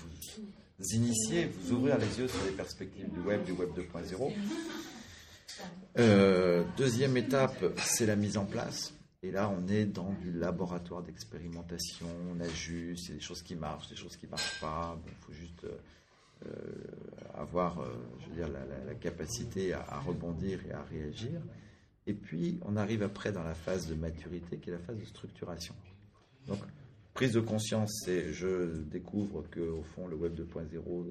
vous 0.78 0.94
initier, 0.94 1.46
vous 1.46 1.72
ouvrir 1.72 1.98
les 1.98 2.18
yeux 2.18 2.28
sur 2.28 2.44
les 2.44 2.52
perspectives 2.52 3.10
du 3.10 3.18
web, 3.20 3.42
du 3.44 3.52
web 3.52 3.70
2.0. 5.96 6.64
deuxième 6.76 7.16
étape, 7.16 7.64
c'est 7.78 8.06
la 8.06 8.16
mise 8.16 8.36
en 8.36 8.44
place. 8.44 8.92
Et 9.24 9.30
là, 9.30 9.48
on 9.48 9.66
est 9.68 9.86
dans 9.86 10.12
du 10.12 10.30
laboratoire 10.30 11.02
d'expérimentation, 11.02 12.06
on 12.30 12.38
ajuste, 12.40 13.10
a 13.10 13.14
des 13.14 13.20
choses 13.20 13.42
qui 13.42 13.56
marchent, 13.56 13.88
des 13.88 13.96
choses 13.96 14.16
qui 14.16 14.26
ne 14.26 14.32
marchent 14.32 14.60
pas. 14.60 14.96
Il 15.06 15.14
faut 15.24 15.32
juste 15.32 15.64
euh, 16.42 16.48
euh, 16.48 17.40
avoir 17.40 17.80
euh, 17.80 17.92
je 18.20 18.28
veux 18.28 18.34
dire, 18.36 18.48
la, 18.48 18.94
capacité 18.94 19.72
à, 19.72 20.00
rebondir 20.00 20.60
et 20.66 20.72
à 20.72 20.82
réagir. 20.82 21.40
Et 22.06 22.14
puis, 22.14 22.58
on 22.64 22.76
arrive 22.76 23.02
après 23.02 23.32
dans 23.32 23.42
la 23.42 23.54
phase 23.54 23.88
de 23.88 23.94
maturité, 23.94 24.58
qui 24.58 24.70
est 24.70 24.72
la 24.72 24.78
phase 24.78 24.98
de 24.98 25.04
structuration. 25.04 25.74
Donc, 26.46 26.58
prise 27.14 27.32
de 27.32 27.40
conscience, 27.40 28.02
c'est 28.04 28.32
je 28.32 28.82
découvre 28.82 29.42
que 29.50 29.60
au 29.60 29.82
fond, 29.82 30.06
le 30.06 30.16
Web 30.16 30.34
2.0 30.38 31.06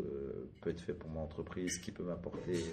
peut 0.62 0.70
être 0.70 0.82
fait 0.82 0.94
pour 0.94 1.10
mon 1.10 1.22
entreprise, 1.22 1.80
qui 1.80 1.92
peut 1.92 2.04
m'apporter 2.04 2.64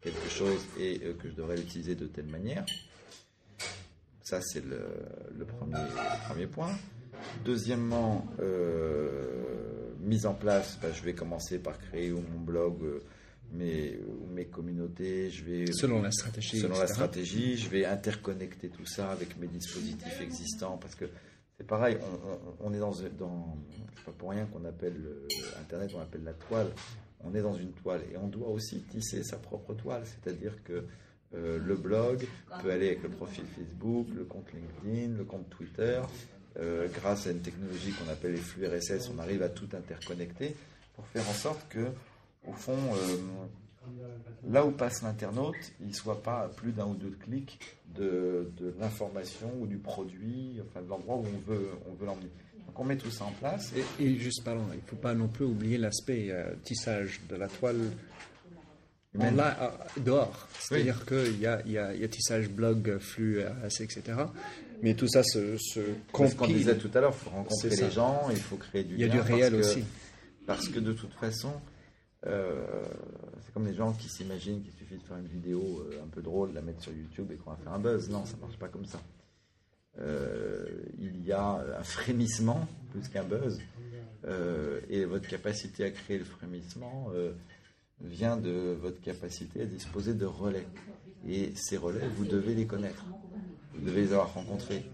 quelque 0.00 0.28
chose 0.28 0.66
et 0.78 0.98
que 0.98 1.28
je 1.28 1.34
devrais 1.34 1.56
l'utiliser 1.56 1.94
de 1.94 2.06
telle 2.06 2.28
manière. 2.28 2.64
Ça, 4.30 4.40
c'est 4.40 4.64
le, 4.64 5.44
premier, 5.44 6.46
point. 6.46 6.70
Deuxièmement, 7.44 8.26
euh, 8.40 9.94
mise 10.00 10.26
en 10.26 10.34
place, 10.34 10.78
bah, 10.80 10.88
je 10.92 11.02
vais 11.02 11.14
commencer 11.14 11.58
par 11.58 11.78
créer 11.78 12.10
mon 12.10 12.40
blog, 12.40 12.82
euh, 12.82 13.02
mes, 13.52 13.98
mes 14.32 14.46
communautés, 14.46 15.30
je 15.30 15.44
vais... 15.44 15.72
Selon 15.72 16.02
la 16.02 16.10
stratégie. 16.10 16.58
Selon 16.58 16.78
la 16.78 16.86
stratégie, 16.86 17.56
je 17.56 17.68
vais 17.68 17.84
interconnecter 17.84 18.68
tout 18.68 18.86
ça 18.86 19.10
avec 19.10 19.38
mes 19.38 19.48
dispositifs 19.48 20.20
existants, 20.20 20.78
parce 20.78 20.94
que 20.94 21.06
c'est 21.56 21.66
pareil, 21.66 21.98
on, 22.60 22.72
est 22.72 22.78
dans... 22.78 22.92
dans 23.18 23.56
c'est 23.96 24.04
pas 24.04 24.12
pour 24.12 24.30
rien 24.30 24.46
qu'on 24.46 24.64
appelle 24.64 24.96
Internet, 25.60 25.90
on 25.94 26.00
appelle 26.00 26.24
la 26.24 26.34
toile. 26.34 26.68
On 27.22 27.34
est 27.34 27.42
dans 27.42 27.54
une 27.54 27.72
toile 27.72 28.00
et 28.10 28.16
on 28.16 28.28
doit 28.28 28.48
aussi 28.48 28.80
tisser 28.80 29.22
sa 29.22 29.36
propre 29.36 29.74
toile, 29.74 30.02
c'est-à-dire 30.06 30.54
que 30.64 30.84
euh, 31.34 31.58
le 31.64 31.76
blog 31.76 32.26
peut 32.62 32.70
aller 32.70 32.88
avec 32.88 33.02
le 33.02 33.08
profil 33.08 33.44
Facebook, 33.44 34.08
le 34.16 34.24
compte 34.24 34.46
LinkedIn, 34.52 35.16
le 35.16 35.24
compte 35.24 35.48
Twitter. 35.50 36.00
Euh, 36.58 36.88
grâce 36.92 37.28
à 37.28 37.30
une 37.30 37.40
technologie 37.40 37.92
qu'on 37.92 38.10
appelle 38.10 38.32
les 38.32 38.38
flux 38.38 38.66
RSS, 38.66 39.10
on 39.14 39.18
arrive 39.20 39.42
à 39.42 39.48
tout 39.48 39.68
interconnecter 39.72 40.56
pour 40.94 41.06
faire 41.06 41.28
en 41.28 41.32
sorte 41.32 41.68
que, 41.68 41.86
au 42.46 42.52
fond, 42.52 42.76
euh, 42.76 43.96
là 44.50 44.66
où 44.66 44.72
passe 44.72 45.02
l'internaute, 45.02 45.54
il 45.80 45.88
ne 45.88 45.92
soit 45.92 46.22
pas 46.22 46.42
à 46.42 46.48
plus 46.48 46.72
d'un 46.72 46.86
ou 46.86 46.94
deux 46.94 47.16
clics 47.22 47.60
de, 47.94 48.50
l'information 48.80 49.52
ou 49.60 49.66
du 49.66 49.78
produit, 49.78 50.60
enfin 50.68 50.82
de 50.82 50.88
l'endroit 50.88 51.16
où 51.16 51.24
on 51.26 51.50
veut, 51.50 51.68
on 51.88 51.94
veut 51.94 52.06
l'emmener. 52.06 52.30
Donc 52.66 52.78
on 52.78 52.84
met 52.84 52.96
tout 52.96 53.10
ça 53.10 53.24
en 53.24 53.32
place. 53.32 53.72
Et, 54.00 54.16
juste 54.16 54.42
parlant, 54.44 54.66
il 54.72 54.78
ne 54.78 54.86
faut 54.86 54.96
pas 54.96 55.14
non 55.14 55.28
plus 55.28 55.44
oublier 55.44 55.78
l'aspect 55.78 56.34
tissage 56.64 57.20
de 57.28 57.36
la 57.36 57.48
toile 57.48 57.90
Là, 59.14 59.76
dehors. 59.96 60.46
C'est-à-dire 60.60 61.04
qu'il 61.04 61.40
y 61.40 61.46
a, 61.46 61.66
y, 61.66 61.76
a, 61.78 61.94
y 61.94 62.04
a 62.04 62.08
tissage 62.08 62.48
blog, 62.48 62.98
flux, 63.00 63.42
RS, 63.42 63.80
etc. 63.80 64.02
Mais 64.82 64.94
tout 64.94 65.08
ça 65.08 65.22
se, 65.22 65.56
se 65.58 65.80
compile. 66.12 66.30
Ce 66.30 66.36
qu'on 66.36 66.46
disait 66.46 66.78
tout 66.78 66.90
à 66.94 67.00
l'heure, 67.00 67.14
il 67.14 67.24
faut 67.24 67.30
rencontrer 67.30 67.68
les 67.70 67.90
gens, 67.90 68.28
il 68.30 68.36
faut 68.36 68.56
créer 68.56 68.84
du 68.84 68.94
Il 68.94 69.00
y 69.00 69.04
a 69.04 69.08
du 69.08 69.20
réel 69.20 69.54
aussi. 69.54 69.84
Parce 70.46 70.68
que 70.68 70.80
de 70.80 70.92
toute 70.92 71.12
façon, 71.14 71.52
euh, 72.26 72.84
c'est 73.44 73.52
comme 73.52 73.66
les 73.66 73.74
gens 73.74 73.92
qui 73.92 74.08
s'imaginent 74.08 74.62
qu'il 74.62 74.72
suffit 74.72 74.96
de 74.96 75.02
faire 75.02 75.16
une 75.16 75.28
vidéo 75.28 75.60
euh, 75.60 76.02
un 76.04 76.08
peu 76.08 76.20
drôle, 76.20 76.52
la 76.52 76.60
mettre 76.60 76.82
sur 76.82 76.92
YouTube 76.92 77.30
et 77.32 77.36
qu'on 77.36 77.50
va 77.50 77.56
faire 77.56 77.72
un 77.72 77.78
buzz. 77.78 78.10
Non, 78.10 78.24
ça 78.26 78.36
ne 78.36 78.40
marche 78.42 78.58
pas 78.58 78.68
comme 78.68 78.84
ça. 78.84 79.00
Euh, 80.00 80.66
il 80.98 81.24
y 81.24 81.32
a 81.32 81.64
un 81.78 81.82
frémissement 81.82 82.66
plus 82.90 83.08
qu'un 83.08 83.24
buzz. 83.24 83.60
et 84.90 85.04
votre 85.04 85.28
capacité 85.28 85.84
à 85.84 85.90
créer 85.90 86.18
le 86.18 86.24
frémissement 86.24 87.10
vient 88.02 88.36
de 88.36 88.76
votre 88.80 89.00
capacité 89.00 89.62
à 89.62 89.66
disposer 89.66 90.14
de 90.14 90.26
relais. 90.26 90.66
Et 91.28 91.52
ces 91.54 91.76
relais, 91.76 92.06
vous 92.16 92.24
devez 92.24 92.54
les 92.54 92.66
connaître. 92.66 93.04
Vous 93.74 93.84
devez 93.84 94.02
les 94.02 94.12
avoir 94.12 94.32
rencontrés. 94.34 94.84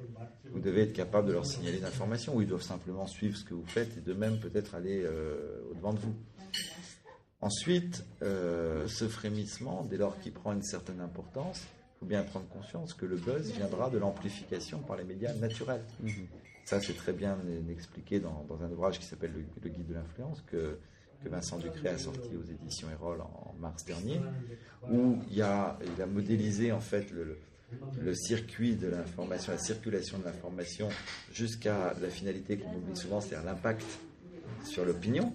Vous 0.52 0.60
devez 0.60 0.82
être 0.82 0.92
capable 0.92 1.28
de 1.28 1.32
leur 1.32 1.46
signaler 1.46 1.78
d'informations 1.78 2.36
ou 2.36 2.40
ils 2.40 2.46
doivent 2.46 2.62
simplement 2.62 3.06
suivre 3.06 3.36
ce 3.36 3.44
que 3.44 3.54
vous 3.54 3.66
faites 3.66 3.96
et 3.98 4.00
de 4.00 4.12
même 4.14 4.38
peut-être 4.38 4.74
aller 4.74 5.02
euh, 5.04 5.60
au-devant 5.70 5.92
de 5.92 5.98
vous. 5.98 6.14
Ensuite, 7.40 8.04
euh, 8.22 8.86
ce 8.88 9.06
frémissement, 9.06 9.84
dès 9.84 9.98
lors 9.98 10.18
qu'il 10.20 10.32
prend 10.32 10.52
une 10.52 10.62
certaine 10.62 11.00
importance, 11.00 11.62
il 11.62 11.98
faut 12.00 12.06
bien 12.06 12.22
prendre 12.22 12.48
conscience 12.48 12.94
que 12.94 13.04
le 13.04 13.16
buzz 13.16 13.52
viendra 13.52 13.90
de 13.90 13.98
l'amplification 13.98 14.78
par 14.78 14.96
les 14.96 15.04
médias 15.04 15.34
naturels. 15.34 15.84
Mm-hmm. 16.02 16.26
Ça, 16.64 16.80
c'est 16.80 16.96
très 16.96 17.12
bien 17.12 17.38
expliqué 17.70 18.20
dans, 18.20 18.46
un 18.60 18.70
ouvrage 18.70 18.98
qui 18.98 19.06
s'appelle 19.06 19.32
le, 19.32 19.68
Guide 19.68 19.86
de 19.86 19.94
l'influence, 19.94 20.42
que 20.46 20.78
que 21.22 21.28
Vincent 21.28 21.58
Ducré 21.58 21.88
a 21.88 21.98
sorti 21.98 22.30
aux 22.36 22.44
éditions 22.44 22.88
Erol 22.90 23.20
en 23.20 23.54
mars 23.58 23.84
dernier, 23.84 24.20
où 24.90 25.18
il, 25.30 25.42
a, 25.42 25.78
il 25.96 26.02
a 26.02 26.06
modélisé 26.06 26.72
en 26.72 26.80
fait 26.80 27.10
le, 27.10 27.24
le 27.24 27.38
circuit 28.14 28.76
de 28.76 28.88
l'information, 28.88 29.52
la 29.52 29.58
circulation 29.58 30.18
de 30.18 30.24
l'information 30.24 30.88
jusqu'à 31.32 31.94
la 32.00 32.08
finalité 32.08 32.56
qu'on 32.58 32.74
oublie 32.74 32.96
souvent, 32.96 33.20
c'est-à-dire 33.20 33.46
l'impact 33.46 33.84
sur 34.64 34.84
l'opinion. 34.84 35.32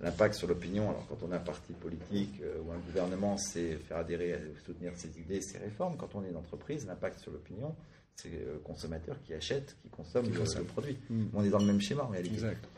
L'impact 0.00 0.34
sur 0.34 0.46
l'opinion, 0.46 0.90
alors 0.90 1.06
quand 1.08 1.26
on 1.26 1.32
a 1.32 1.36
un 1.36 1.40
parti 1.40 1.72
politique 1.72 2.42
euh, 2.42 2.60
ou 2.62 2.70
un 2.70 2.78
gouvernement, 2.78 3.38
c'est 3.38 3.76
faire 3.76 3.96
adhérer, 3.96 4.38
soutenir 4.66 4.92
ses 4.94 5.18
idées, 5.18 5.40
ses 5.40 5.56
réformes. 5.56 5.96
Quand 5.96 6.14
on 6.14 6.22
est 6.22 6.28
une 6.28 6.36
entreprise, 6.36 6.86
l'impact 6.86 7.18
sur 7.20 7.32
l'opinion, 7.32 7.74
c'est 8.14 8.28
le 8.28 8.58
consommateur 8.62 9.16
qui 9.22 9.32
achète, 9.32 9.74
qui 9.80 9.88
consomme, 9.88 10.26
le, 10.26 10.64
produit. 10.64 10.98
Mm. 11.08 11.24
On 11.32 11.42
est 11.44 11.48
dans 11.48 11.60
le 11.60 11.64
même 11.64 11.80
schéma 11.80 12.02
en 12.02 12.08
réalité. 12.08 12.34
Exact 12.34 12.68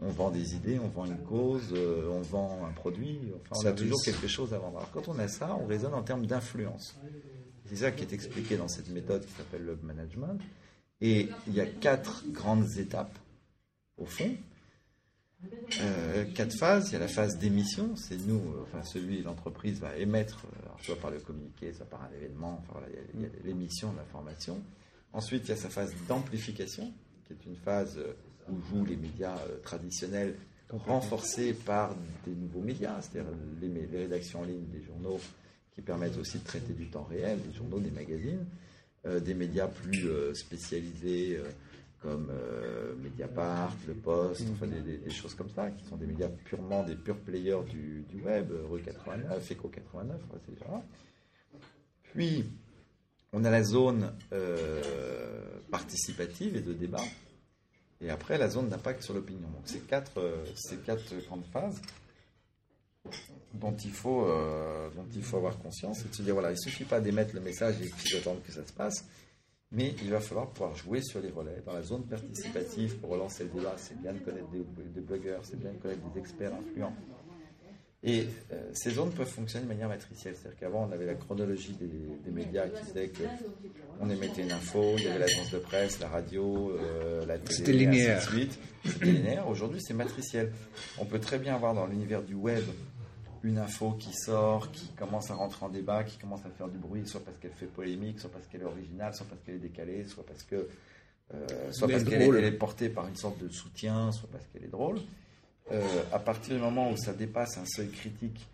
on 0.00 0.08
vend 0.08 0.30
des 0.30 0.54
idées, 0.54 0.78
on 0.78 0.88
vend 0.88 1.06
une 1.06 1.18
cause, 1.18 1.72
euh, 1.72 2.10
on 2.10 2.20
vend 2.20 2.66
un 2.66 2.72
produit, 2.72 3.18
enfin 3.40 3.62
on 3.64 3.66
a 3.66 3.72
toujours 3.72 4.02
quelque 4.04 4.28
chose 4.28 4.52
à 4.52 4.58
vendre. 4.58 4.78
Alors 4.78 4.90
quand 4.90 5.08
on 5.08 5.18
a 5.18 5.28
ça, 5.28 5.56
on 5.60 5.66
raisonne 5.66 5.94
en 5.94 6.02
termes 6.02 6.26
d'influence. 6.26 6.98
C'est 7.68 7.76
ça 7.76 7.90
qui 7.92 8.02
est 8.02 8.12
expliqué 8.12 8.56
dans 8.56 8.68
cette 8.68 8.88
méthode 8.90 9.24
qui 9.24 9.32
s'appelle 9.32 9.64
le 9.64 9.78
management. 9.82 10.40
Et 11.00 11.28
il 11.46 11.54
y 11.54 11.60
a 11.60 11.66
quatre 11.66 12.24
grandes 12.30 12.78
étapes 12.78 13.18
au 13.98 14.06
fond. 14.06 14.34
Euh, 15.80 16.24
quatre 16.34 16.56
phases. 16.56 16.90
Il 16.90 16.92
y 16.94 16.96
a 16.96 17.00
la 17.00 17.08
phase 17.08 17.38
d'émission, 17.38 17.94
c'est 17.96 18.16
nous, 18.16 18.40
euh, 18.40 18.62
enfin 18.62 18.82
celui, 18.82 19.22
l'entreprise 19.22 19.80
va 19.80 19.96
émettre, 19.96 20.46
alors 20.62 20.78
soit 20.82 20.96
par 20.96 21.10
le 21.10 21.20
communiqué, 21.20 21.72
soit 21.72 21.86
par 21.86 22.02
un 22.02 22.10
événement, 22.16 22.62
enfin 22.62 22.78
voilà, 22.80 22.88
il 23.14 23.20
y 23.20 23.24
a 23.24 23.28
l'émission 23.44 23.92
de 23.92 23.98
l'information. 23.98 24.60
Ensuite, 25.12 25.44
il 25.44 25.50
y 25.50 25.52
a 25.52 25.56
sa 25.56 25.68
phase 25.68 25.94
d'amplification, 26.08 26.92
qui 27.26 27.34
est 27.34 27.46
une 27.46 27.56
phase 27.56 27.98
où 28.48 28.60
jouent 28.62 28.84
les 28.86 28.96
médias 28.96 29.36
euh, 29.36 29.58
traditionnels, 29.62 30.36
renforcés 30.70 31.52
par 31.52 31.94
des 32.26 32.32
nouveaux 32.32 32.60
médias, 32.60 33.00
c'est-à-dire 33.00 33.30
les, 33.60 33.98
rédactions 33.98 34.40
en 34.40 34.44
ligne 34.44 34.66
des 34.72 34.82
journaux 34.82 35.20
qui 35.76 35.82
permettent 35.82 36.16
aussi 36.16 36.38
de 36.38 36.44
traiter 36.44 36.72
du 36.72 36.88
temps 36.88 37.04
réel, 37.04 37.38
des 37.42 37.52
journaux, 37.52 37.78
des 37.78 37.90
magazines, 37.90 38.46
euh, 39.04 39.20
des 39.20 39.34
médias 39.34 39.68
plus 39.68 40.08
euh, 40.08 40.32
spécialisés 40.32 41.38
comme 42.00 42.30
euh, 42.30 42.94
Mediapart, 42.96 43.76
Le 43.86 43.92
Poste, 43.94 44.46
enfin 44.54 44.66
des, 44.66 45.10
choses 45.10 45.34
comme 45.34 45.50
ça, 45.50 45.70
qui 45.70 45.84
sont 45.84 45.96
des 45.96 46.06
médias 46.06 46.28
purement 46.28 46.82
des 46.82 46.94
purs 46.96 47.18
players 47.18 47.62
du, 47.68 48.06
web, 48.24 48.52
Rue 48.70 48.80
89, 48.80 49.52
Eco 49.52 49.68
89, 49.68 50.18
etc. 50.34 50.70
Puis, 52.04 52.46
on 53.32 53.44
a 53.44 53.50
la 53.50 53.62
zone 53.62 54.12
participative 55.70 56.56
et 56.56 56.62
de 56.62 56.72
débat, 56.72 57.04
et 58.00 58.08
après 58.08 58.38
la 58.38 58.48
zone 58.48 58.70
d'impact 58.70 59.02
sur 59.02 59.12
l'opinion. 59.12 59.48
Donc, 59.48 59.66
ces 59.66 59.80
quatre, 59.80 60.20
ces 60.54 60.76
quatre 60.78 61.14
grandes 61.26 61.44
phases 61.52 61.82
dont 63.54 63.74
il 63.74 63.92
faut, 63.92 64.26
dont 64.94 65.06
il 65.14 65.22
faut 65.22 65.38
avoir 65.38 65.58
conscience 65.58 66.04
et 66.04 66.08
de 66.08 66.14
se 66.14 66.22
dire 66.22 66.34
voilà, 66.34 66.50
il 66.50 66.54
ne 66.54 66.58
suffit 66.58 66.84
pas 66.84 67.00
d'émettre 67.00 67.34
le 67.34 67.40
message 67.40 67.76
et 67.80 67.88
puis 67.88 68.12
d'attendre 68.12 68.40
que 68.46 68.52
ça 68.52 68.64
se 68.66 68.72
passe 68.72 69.04
mais 69.72 69.94
il 70.02 70.10
va 70.10 70.20
falloir 70.20 70.48
pouvoir 70.48 70.74
jouer 70.76 71.02
sur 71.02 71.20
les 71.20 71.30
relais. 71.30 71.62
Dans 71.64 71.72
la 71.72 71.82
zone 71.82 72.04
participative, 72.04 72.96
pour 72.96 73.10
relancer 73.10 73.44
le 73.44 73.50
débat, 73.50 73.74
c'est 73.76 74.00
bien 74.00 74.12
de 74.12 74.18
connaître 74.18 74.48
des, 74.50 75.00
blogueurs, 75.00 75.40
c'est 75.42 75.58
bien 75.58 75.72
de 75.72 75.78
connaître 75.78 76.08
des 76.12 76.20
experts 76.20 76.52
influents. 76.54 76.94
Et 78.02 78.26
euh, 78.52 78.70
ces 78.72 78.90
zones 78.90 79.10
peuvent 79.10 79.28
fonctionner 79.28 79.64
de 79.64 79.68
manière 79.68 79.88
matricielle. 79.88 80.36
C'est-à-dire 80.36 80.60
qu'avant, 80.60 80.86
on 80.88 80.92
avait 80.92 81.06
la 81.06 81.14
chronologie 81.14 81.74
des, 81.74 82.30
médias 82.30 82.68
qui 82.68 82.84
disait 82.84 83.10
qu'on 83.10 84.08
émettait 84.08 84.42
une 84.42 84.52
info, 84.52 84.94
il 84.96 85.04
y 85.04 85.08
avait 85.08 85.18
l'agence 85.18 85.50
de 85.50 85.58
presse, 85.58 85.98
la 85.98 86.08
radio, 86.08 86.70
euh, 86.70 87.26
la 87.26 87.38
télé, 87.38 87.54
C'était 87.54 87.72
linéaire. 87.72 88.22
C'était 88.22 89.04
linéaire. 89.06 89.48
Aujourd'hui, 89.48 89.80
c'est 89.82 89.94
matriciel. 89.94 90.52
On 90.98 91.04
peut 91.04 91.18
très 91.18 91.38
bien 91.38 91.56
avoir 91.56 91.74
dans 91.74 91.86
l'univers 91.86 92.22
du 92.22 92.34
web 92.34 92.62
une 93.42 93.58
info 93.58 93.92
qui 93.92 94.12
sort, 94.12 94.70
qui 94.72 94.88
commence 94.94 95.30
à 95.30 95.34
rentrer 95.34 95.64
en 95.64 95.68
débat, 95.68 96.04
qui 96.04 96.18
commence 96.18 96.44
à 96.44 96.50
faire 96.50 96.68
du 96.68 96.78
bruit, 96.78 97.06
soit 97.06 97.24
parce 97.24 97.38
qu'elle 97.38 97.52
fait 97.52 97.66
polémique, 97.66 98.20
soit 98.20 98.30
parce 98.30 98.46
qu'elle 98.46 98.62
est 98.62 98.66
originale, 98.66 99.14
soit 99.14 99.26
parce 99.28 99.40
qu'elle 99.42 99.56
est 99.56 99.60
décalée, 99.60 100.04
soit 100.04 100.24
parce 100.24 100.42
que 100.42 100.68
euh, 101.34 101.72
soit 101.72 101.88
parce 101.88 102.04
qu'elle 102.04 102.22
est, 102.22 102.52
portée 102.52 102.88
par 102.88 103.08
une 103.08 103.16
sorte 103.16 103.38
de 103.38 103.48
soutien, 103.48 104.12
soit 104.12 104.28
parce 104.30 104.46
qu'elle 104.46 104.64
est 104.64 104.70
drôle. 104.70 105.00
Euh, 105.72 105.82
à 106.12 106.18
partir 106.18 106.54
du 106.54 106.60
moment 106.60 106.90
où 106.90 106.96
ça 106.96 107.12
dépasse 107.12 107.58
un 107.58 107.66
seuil 107.66 107.88
critique 107.88 108.48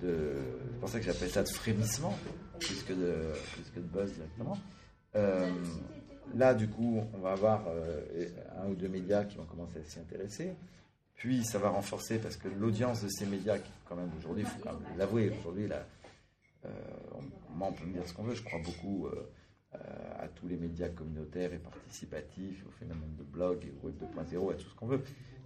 de, 0.00 0.34
c'est 0.72 0.80
pour 0.80 0.88
ça 0.88 0.98
que 0.98 1.06
j'appelle 1.06 1.30
ça 1.30 1.42
de 1.42 1.48
frémissement 1.48 2.18
plus 2.60 2.82
que 2.82 2.92
de, 2.92 3.32
plus 3.52 3.80
de 3.80 3.86
buzz 3.86 4.12
directement. 4.12 4.58
Euh, 5.14 5.50
là, 6.34 6.52
du 6.52 6.68
coup, 6.68 7.00
on 7.14 7.18
va 7.18 7.32
avoir 7.32 7.64
un 8.58 8.68
ou 8.68 8.74
deux 8.74 8.88
médias 8.88 9.24
qui 9.24 9.36
vont 9.36 9.44
commencer 9.44 9.78
à 9.78 9.84
s'y 9.84 9.98
intéresser. 9.98 10.54
Puis 11.14 11.44
ça 11.44 11.58
va 11.58 11.70
renforcer 11.70 12.18
parce 12.18 12.36
que 12.36 12.48
l'audience 12.48 13.02
de 13.02 13.08
ces 13.08 13.26
médias, 13.26 13.58
qui 13.58 13.70
quand 13.88 13.96
même 13.96 14.10
aujourd'hui, 14.18 14.42
il 14.42 14.48
faut 14.48 14.60
quand 14.62 14.72
même 14.72 14.98
l'avouer, 14.98 15.30
aujourd'hui, 15.38 15.68
euh, 16.64 16.68
on, 17.60 17.72
peut 17.72 17.86
me 17.86 17.92
dire 17.92 18.06
ce 18.06 18.12
qu'on 18.12 18.24
veut, 18.24 18.34
je 18.34 18.42
crois 18.42 18.60
beaucoup 18.62 19.06
euh, 19.06 19.30
euh, 19.74 19.78
à 20.18 20.28
tous 20.28 20.48
les 20.48 20.56
médias 20.56 20.88
communautaires 20.88 21.52
et 21.52 21.58
participatifs, 21.58 22.64
au 22.66 22.70
phénomène 22.72 23.14
de 23.16 23.22
blog 23.22 23.64
et 23.64 23.72
au 23.80 23.86
web 23.86 23.96
2.0, 24.00 24.52
à 24.52 24.54
tout 24.54 24.68
ce 24.68 24.74
qu'on 24.74 24.86
veut. 24.86 25.02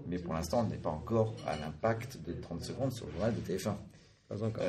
Mais 0.07 0.19
pour 0.19 0.33
l'instant, 0.35 0.61
on 0.61 0.69
n'est 0.69 0.77
pas 0.77 0.91
encore 0.91 1.35
à 1.47 1.57
l'impact 1.57 2.23
de 2.23 2.33
30 2.33 2.63
secondes 2.63 2.93
sur 2.93 3.07
le 3.07 3.13
journal 3.13 3.35
de 3.35 3.41
TF1. 3.41 3.75
Pas 4.29 4.43
encore. 4.43 4.63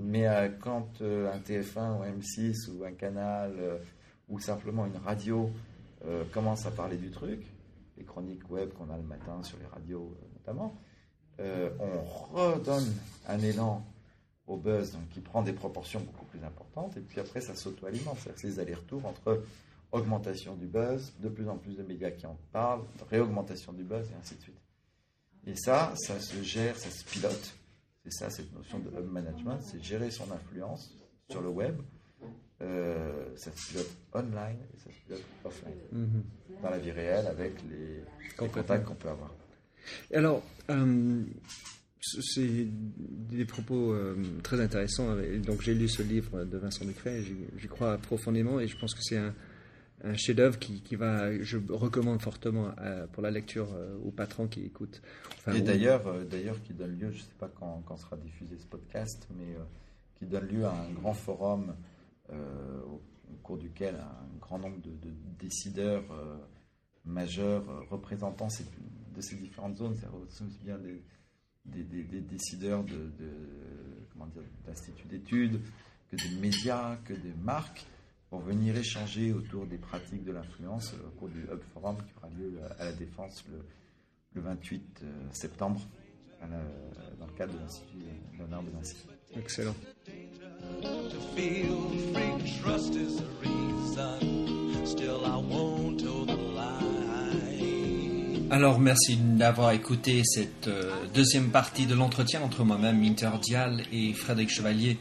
mais 0.00 0.26
quand 0.60 1.02
un 1.02 1.38
TF1 1.38 1.98
ou 1.98 2.02
un 2.02 2.12
M6 2.12 2.70
ou 2.70 2.84
un 2.84 2.92
canal 2.92 3.52
ou 4.28 4.38
simplement 4.38 4.86
une 4.86 4.98
radio 4.98 5.50
commence 6.32 6.64
à 6.64 6.70
parler 6.70 6.96
du 6.96 7.10
truc, 7.10 7.44
les 7.96 8.04
chroniques 8.04 8.50
web 8.50 8.72
qu'on 8.72 8.90
a 8.90 8.96
le 8.96 9.02
matin 9.02 9.42
sur 9.42 9.58
les 9.58 9.66
radios 9.66 10.14
euh, 10.16 10.26
notamment, 10.38 10.76
euh, 11.40 11.70
on 11.80 12.02
redonne 12.36 12.94
un 13.26 13.38
élan 13.40 13.84
au 14.46 14.56
buzz 14.56 14.96
qui 15.10 15.20
prend 15.20 15.42
des 15.42 15.52
proportions 15.52 16.00
beaucoup 16.00 16.26
plus 16.26 16.44
importantes 16.44 16.96
et 16.96 17.00
puis 17.00 17.20
après 17.20 17.40
ça 17.40 17.54
s'auto-alimente, 17.54 18.18
c'est-à-dire 18.18 18.40
ces 18.40 18.60
allers-retours 18.60 19.04
entre 19.06 19.42
augmentation 19.90 20.54
du 20.54 20.66
buzz, 20.66 21.12
de 21.20 21.28
plus 21.28 21.48
en 21.48 21.56
plus 21.56 21.76
de 21.76 21.82
médias 21.82 22.10
qui 22.10 22.26
en 22.26 22.36
parlent, 22.52 22.82
réaugmentation 23.10 23.72
du 23.72 23.84
buzz 23.84 24.10
et 24.10 24.14
ainsi 24.20 24.34
de 24.36 24.42
suite. 24.42 24.60
Et 25.46 25.56
ça, 25.56 25.92
ça 25.96 26.20
se 26.20 26.42
gère, 26.42 26.76
ça 26.76 26.90
se 26.90 27.04
pilote. 27.04 27.54
C'est 28.02 28.12
ça 28.12 28.30
cette 28.30 28.52
notion 28.52 28.78
de 28.80 28.88
hub 28.88 29.10
management, 29.10 29.60
c'est 29.62 29.82
gérer 29.82 30.10
son 30.10 30.30
influence 30.30 30.94
sur 31.30 31.40
le 31.40 31.48
web 31.48 31.80
euh, 32.62 33.24
ça 33.36 33.50
se 33.52 33.68
pilote 33.68 33.90
online 34.12 34.58
et 34.72 34.78
ça 34.78 34.90
se 34.90 35.04
pilote 35.04 35.24
offline. 35.44 35.74
Mhm. 35.92 36.22
Dans 36.62 36.70
la 36.70 36.78
vie 36.78 36.92
réelle, 36.92 37.26
avec 37.26 37.54
les, 37.68 38.02
contacts 38.36 38.84
qu'on 38.84 38.94
peut 38.94 39.08
avoir. 39.08 39.30
Alors, 40.12 40.42
euh, 40.70 41.22
c'est 42.00 42.66
des 42.68 43.44
propos 43.44 43.92
euh, 43.92 44.16
très 44.42 44.60
intéressants. 44.60 45.16
Donc, 45.44 45.62
j'ai 45.62 45.74
lu 45.74 45.88
ce 45.88 46.02
livre 46.02 46.44
de 46.44 46.56
Vincent 46.58 46.84
Ducret, 46.84 47.22
j'y 47.22 47.68
crois 47.68 47.98
profondément 47.98 48.60
et 48.60 48.68
je 48.68 48.78
pense 48.78 48.94
que 48.94 49.02
c'est 49.02 49.18
un, 49.18 49.34
chef-d'œuvre 50.16 50.58
qui, 50.58 50.82
qui, 50.82 50.96
va, 50.96 51.36
je 51.40 51.56
recommande 51.70 52.20
fortement 52.20 52.74
pour 53.12 53.22
la 53.22 53.30
lecture 53.30 53.68
aux 54.04 54.10
patrons 54.10 54.48
qui 54.48 54.62
écoutent. 54.64 55.00
et 55.54 55.62
d'ailleurs, 55.62 56.26
d'ailleurs, 56.26 56.60
qui 56.62 56.74
donne 56.74 56.98
lieu, 56.98 57.10
je 57.10 57.16
ne 57.16 57.22
sais 57.22 57.34
pas 57.38 57.48
quand, 57.48 57.82
quand, 57.86 57.96
sera 57.96 58.16
diffusé 58.18 58.58
ce 58.58 58.66
podcast, 58.66 59.26
mais 59.38 59.56
qui 60.18 60.26
donne 60.26 60.46
lieu 60.46 60.64
à 60.66 60.72
un 60.72 60.90
grand 60.90 61.14
forum 61.14 61.74
euh, 62.30 62.80
au, 62.86 63.02
cours 63.42 63.58
duquel 63.58 63.96
un 63.96 64.38
grand 64.38 64.58
nombre 64.58 64.80
de, 64.80 65.10
décideurs 65.38 66.04
euh, 66.12 66.38
majeurs 67.04 67.68
euh, 67.68 67.80
représentants 67.90 68.48
de 69.14 69.20
ces 69.20 69.36
différentes 69.36 69.76
zones, 69.76 69.96
c'est 70.30 70.62
bien 70.64 70.78
des, 70.78 71.02
des, 71.82 72.20
décideurs 72.20 72.84
de, 72.84 73.12
d'instituts 74.64 75.08
d'études, 75.08 75.60
que 76.10 76.16
des 76.16 76.40
médias, 76.40 76.96
que 77.04 77.12
des 77.12 77.34
marques, 77.42 77.84
pour 78.30 78.40
venir 78.40 78.76
échanger 78.76 79.32
autour 79.32 79.66
des 79.66 79.78
pratiques 79.78 80.24
de 80.24 80.32
l'influence 80.32 80.94
au 81.06 81.10
cours 81.18 81.28
du 81.28 81.42
Hub 81.42 81.60
Forum 81.74 81.96
qui 81.98 82.14
aura 82.16 82.28
lieu 82.30 82.58
à 82.78 82.86
la 82.86 82.92
Défense 82.92 83.44
le, 83.50 83.64
le 84.32 84.40
28 84.40 85.04
septembre 85.32 85.80
dans 87.18 87.26
le 87.26 87.32
cadre 87.32 87.54
de 87.54 87.58
l'Institut 87.58 87.98
d'honneur 88.38 88.62
de 88.62 88.70
Nancy. 88.70 88.96
Excellent. 89.36 89.74
Alors 98.50 98.78
merci 98.78 99.16
d'avoir 99.16 99.72
écouté 99.72 100.22
cette 100.24 100.68
euh, 100.68 100.92
deuxième 101.12 101.50
partie 101.50 101.86
de 101.86 101.94
l'entretien 101.94 102.40
entre 102.40 102.62
moi-même, 102.62 103.00
Minter 103.00 103.30
Dial, 103.42 103.82
et 103.92 104.12
Frédéric 104.12 104.50
Chevalier, 104.50 104.96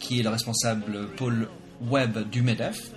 qui 0.00 0.18
est 0.18 0.22
le 0.24 0.30
responsable 0.30 1.08
pôle 1.16 1.48
web 1.80 2.28
du 2.28 2.42
MEDEF. 2.42 2.90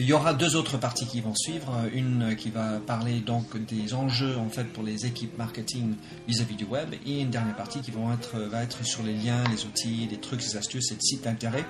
Il 0.00 0.04
y 0.04 0.12
aura 0.12 0.32
deux 0.32 0.54
autres 0.54 0.78
parties 0.78 1.06
qui 1.06 1.20
vont 1.20 1.34
suivre. 1.34 1.72
Une 1.92 2.36
qui 2.36 2.50
va 2.50 2.78
parler 2.78 3.18
donc 3.18 3.56
des 3.66 3.94
enjeux 3.94 4.36
en 4.38 4.48
fait 4.48 4.62
pour 4.62 4.84
les 4.84 5.06
équipes 5.06 5.36
marketing 5.36 5.94
vis-à-vis 6.28 6.54
du 6.54 6.64
web 6.64 6.94
et 7.04 7.22
une 7.22 7.30
dernière 7.30 7.56
partie 7.56 7.80
qui 7.80 7.90
va 7.90 8.62
être 8.62 8.84
sur 8.84 9.02
les 9.02 9.14
liens, 9.14 9.42
les 9.50 9.64
outils, 9.64 10.06
les 10.08 10.18
trucs, 10.18 10.40
les 10.40 10.56
astuces 10.56 10.92
et 10.92 10.94
les 10.94 11.00
sites 11.00 11.24
d'intérêt 11.24 11.64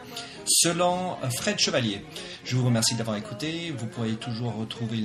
selon 0.46 1.16
Fred 1.38 1.58
Chevalier. 1.58 2.04
Je 2.44 2.56
vous 2.56 2.66
remercie 2.66 2.96
d'avoir 2.96 3.16
écouté. 3.16 3.72
Vous 3.76 3.86
pourrez 3.86 4.12
toujours 4.16 4.54
retrouver 4.56 4.98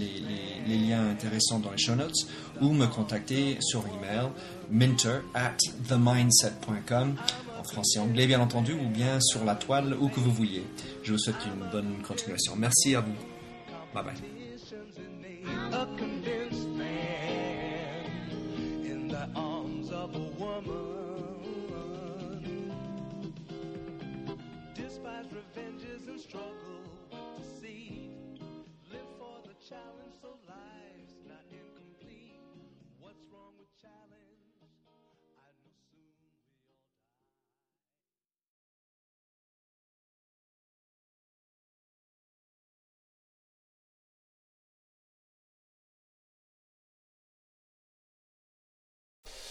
les, 0.68 0.78
liens 0.78 1.10
intéressants 1.10 1.60
dans 1.60 1.72
les 1.72 1.78
show 1.78 1.96
notes 1.96 2.28
ou 2.60 2.74
me 2.74 2.88
contacter 2.88 3.58
sur 3.62 3.86
email 3.88 4.28
minter 4.70 5.20
at 5.34 5.56
themindset.com 5.88 7.16
français 7.64 8.00
anglais 8.00 8.28
bien 8.28 8.42
entendu, 8.42 8.74
ou 8.74 8.90
bien 8.90 9.20
sur 9.20 9.44
la 9.46 9.56
toile, 9.56 9.96
où 10.00 10.10
que 10.10 10.20
vous 10.20 10.32
vouliez. 10.32 10.64
Je 11.04 11.14
vous 11.14 11.20
souhaite 11.20 11.46
une 11.46 11.70
bonne 11.70 12.02
continuation. 12.08 12.56
Merci 12.56 12.96
à 12.96 13.02
vous. 13.02 13.16
Bye 13.94 14.04
bye. 14.04 14.14